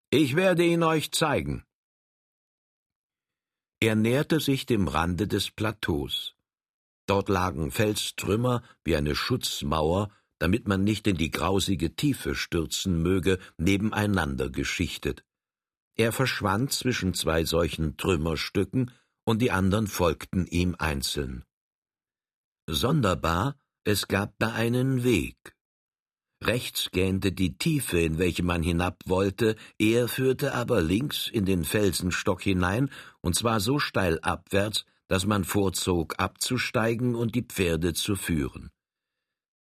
Ich 0.09 0.35
werde 0.35 0.65
ihn 0.65 0.81
euch 0.81 1.11
zeigen. 1.11 1.63
Er 3.79 3.95
näherte 3.95 4.39
sich 4.39 4.65
dem 4.65 4.87
Rande 4.87 5.27
des 5.27 5.51
Plateaus. 5.51 6.35
Dort 7.05 7.29
lagen 7.29 7.71
Felstrümmer 7.71 8.63
wie 8.83 8.95
eine 8.95 9.15
Schutzmauer, 9.15 10.09
damit 10.39 10.67
man 10.67 10.83
nicht 10.83 11.05
in 11.05 11.17
die 11.17 11.29
grausige 11.29 11.95
Tiefe 11.95 12.33
stürzen 12.33 13.03
möge, 13.03 13.37
nebeneinander 13.57 14.49
geschichtet. 14.49 15.23
Er 15.95 16.11
verschwand 16.11 16.71
zwischen 16.71 17.13
zwei 17.13 17.43
solchen 17.43 17.97
Trümmerstücken 17.97 18.91
und 19.25 19.41
die 19.41 19.51
andern 19.51 19.87
folgten 19.87 20.47
ihm 20.47 20.75
einzeln. 20.77 21.43
Sonderbar, 22.67 23.55
es 23.83 24.07
gab 24.07 24.33
da 24.39 24.53
einen 24.53 25.03
Weg. 25.03 25.55
Rechts 26.43 26.89
gähnte 26.91 27.31
die 27.31 27.57
Tiefe, 27.57 27.99
in 27.99 28.17
welche 28.17 28.41
man 28.43 28.63
hinab 28.63 28.97
wollte, 29.05 29.55
er 29.77 30.07
führte 30.07 30.55
aber 30.55 30.81
links 30.81 31.27
in 31.27 31.45
den 31.45 31.63
Felsenstock 31.63 32.41
hinein, 32.41 32.89
und 33.21 33.35
zwar 33.35 33.59
so 33.59 33.77
steil 33.77 34.19
abwärts, 34.21 34.85
dass 35.07 35.25
man 35.25 35.43
vorzog, 35.43 36.15
abzusteigen 36.17 37.15
und 37.15 37.35
die 37.35 37.43
Pferde 37.43 37.93
zu 37.93 38.15
führen. 38.15 38.71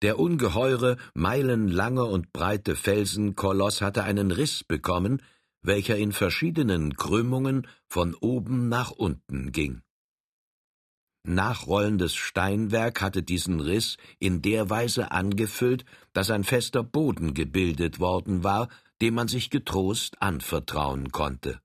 Der 0.01 0.19
ungeheure, 0.19 0.97
meilenlange 1.13 2.03
und 2.03 2.33
breite 2.33 2.75
Felsenkoloss 2.75 3.81
hatte 3.81 4.03
einen 4.03 4.31
Riss 4.31 4.63
bekommen, 4.63 5.21
welcher 5.65 5.97
in 5.97 6.11
verschiedenen 6.11 6.95
Krümmungen 6.95 7.67
von 7.87 8.13
oben 8.13 8.69
nach 8.69 8.91
unten 8.91 9.51
ging. 9.51 9.81
Nachrollendes 11.27 12.13
Steinwerk 12.15 13.01
hatte 13.01 13.23
diesen 13.23 13.59
Riss 13.59 13.97
in 14.19 14.43
der 14.43 14.69
Weise 14.69 15.11
angefüllt, 15.11 15.83
dass 16.13 16.29
ein 16.29 16.43
fester 16.43 16.83
Boden 16.83 17.33
gebildet 17.33 17.99
worden 17.99 18.43
war, 18.43 18.69
dem 19.01 19.15
man 19.15 19.27
sich 19.27 19.49
getrost 19.49 20.21
anvertrauen 20.21 21.11
konnte. 21.11 21.59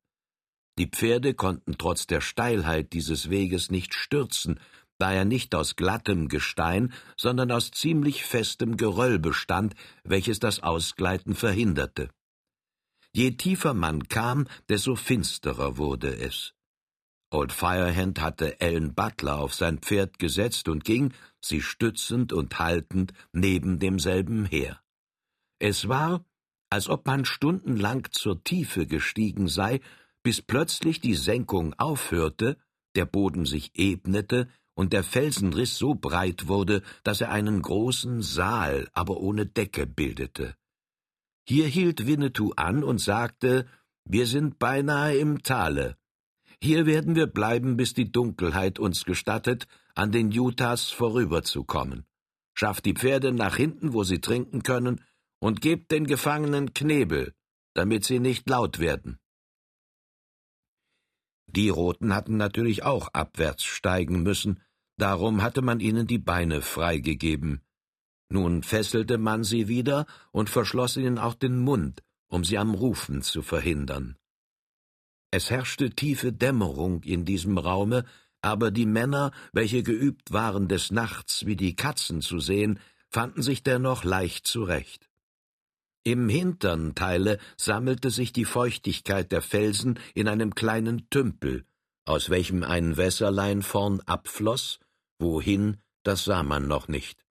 Die 0.79 0.87
Pferde 0.87 1.35
konnten 1.35 1.77
trotz 1.77 2.07
der 2.07 2.23
Steilheit 2.23 2.95
dieses 2.95 3.29
Weges 3.29 3.71
nicht 3.71 3.93
stürzen, 3.93 4.59
da 4.99 5.13
er 5.13 5.27
nicht 5.27 5.55
aus 5.55 5.77
glattem 5.77 6.29
Gestein, 6.29 6.93
sondern 7.17 7.51
aus 7.51 7.71
ziemlich 7.71 8.25
festem 8.25 8.77
Geröll 8.79 9.19
bestand, 9.19 9.75
welches 10.05 10.39
das 10.39 10.63
Ausgleiten 10.63 11.35
verhinderte. 11.35 12.11
Je 13.13 13.33
tiefer 13.33 13.75
man 13.75 14.09
kam, 14.09 14.47
desto 14.69 14.95
finsterer 14.95 15.77
wurde 15.77 16.15
es. 16.17 16.55
Old 17.33 17.53
Firehand 17.53 18.21
hatte 18.21 18.61
Ellen 18.61 18.95
Butler 18.95 19.39
auf 19.39 19.55
sein 19.55 19.79
Pferd 19.79 20.19
gesetzt 20.19 20.69
und 20.69 20.85
ging, 20.85 21.13
sie 21.41 21.63
stützend 21.63 22.33
und 22.33 22.59
haltend, 22.59 23.13
neben 23.33 23.79
demselben 23.79 24.45
her. 24.45 24.81
Es 25.61 25.89
war, 25.89 26.25
als 26.71 26.89
ob 26.89 27.07
man 27.07 27.25
stundenlang 27.25 28.09
zur 28.13 28.43
Tiefe 28.43 28.87
gestiegen 28.87 29.49
sei, 29.49 29.81
bis 30.23 30.43
plötzlich 30.43 31.01
die 31.01 31.15
Senkung 31.15 31.75
aufhörte, 31.79 32.59
der 32.95 33.07
Boden 33.07 33.45
sich 33.45 33.73
ebnete 33.75 34.49
und 34.75 34.93
der 34.93 35.05
Felsenriss 35.05 35.77
so 35.79 35.95
breit 35.95 36.49
wurde, 36.49 36.83
dass 37.05 37.21
er 37.21 37.31
einen 37.31 37.63
großen 37.63 38.23
Saal, 38.23 38.89
aber 38.93 39.19
ohne 39.19 39.47
Decke 39.47 39.87
bildete. 39.87 40.57
Hier 41.51 41.67
hielt 41.67 42.07
Winnetou 42.07 42.53
an 42.55 42.85
und 42.85 43.01
sagte, 43.01 43.67
wir 44.05 44.29
sind 44.29 44.61
beinahe 44.61 45.17
im 45.17 45.43
Tale. 45.43 45.97
Hier 46.63 46.87
werden 46.87 47.17
wir 47.17 47.27
bleiben, 47.27 47.77
bis 47.77 47.93
die 47.93 48.13
Dunkelheit 48.13 48.79
uns 48.79 49.05
gestattet, 49.05 49.67
an 49.97 50.13
den 50.13 50.29
Utahs 50.29 50.91
vorüberzukommen. 50.91 52.07
Schafft 52.55 52.85
die 52.85 52.95
Pferde 52.95 53.33
nach 53.33 53.57
hinten, 53.57 53.95
wo 53.95 54.05
sie 54.05 54.21
trinken 54.21 54.63
können, 54.63 55.01
und 55.41 55.61
gebt 55.61 55.91
den 55.91 56.07
Gefangenen 56.07 56.73
Knebel, 56.73 57.35
damit 57.75 58.05
sie 58.05 58.21
nicht 58.21 58.49
laut 58.49 58.79
werden. 58.79 59.19
Die 61.49 61.69
Roten 61.69 62.15
hatten 62.15 62.37
natürlich 62.37 62.85
auch 62.85 63.09
abwärts 63.09 63.65
steigen 63.65 64.23
müssen, 64.23 64.63
darum 64.99 65.43
hatte 65.43 65.63
man 65.63 65.81
ihnen 65.81 66.07
die 66.07 66.19
Beine 66.19 66.63
freigegeben. 66.63 67.61
Nun 68.31 68.63
fesselte 68.63 69.19
man 69.19 69.45
sie 69.45 69.69
wieder 69.69 70.07
und 70.31 70.49
verschloss 70.49 70.97
ihnen 70.97 71.19
auch 71.19 71.35
den 71.35 71.59
Mund, 71.59 72.03
um 72.29 72.45
sie 72.45 72.59
am 72.59 72.75
Rufen 72.75 73.23
zu 73.23 73.43
verhindern. 73.43 74.17
Es 75.33 75.51
herrschte 75.51 75.91
tiefe 75.91 76.33
Dämmerung 76.33 77.03
in 77.03 77.25
diesem 77.25 77.59
Raume, 77.59 78.05
aber 78.41 78.71
die 78.71 78.87
Männer, 78.87 79.33
welche 79.53 79.83
geübt 79.83 80.33
waren, 80.33 80.69
des 80.69 80.91
Nachts 80.91 81.45
wie 81.45 81.57
die 81.57 81.77
Katzen 81.77 82.23
zu 82.23 82.39
sehen, 82.39 82.79
fanden 83.09 83.43
sich 83.43 83.63
dennoch 83.63 84.05
leicht 84.05 84.47
zurecht. 84.47 85.11
Im 86.05 86.29
hintern 86.29 86.95
Teile 86.95 87.39
sammelte 87.57 88.11
sich 88.11 88.33
die 88.33 88.47
Feuchtigkeit 88.47 89.31
der 89.33 89.43
Felsen 89.43 89.99
in 90.15 90.29
einem 90.29 90.55
kleinen 90.55 91.11
Tümpel, 91.11 91.67
aus 92.07 92.31
welchem 92.31 92.63
ein 92.63 92.97
Wässerlein 92.97 93.63
vorn 93.63 94.01
abfloß, 94.01 94.79
wohin 95.19 95.77
das 96.03 96.25
sah 96.25 96.43
man 96.43 96.67
noch 96.67 96.89
nicht. 96.89 97.27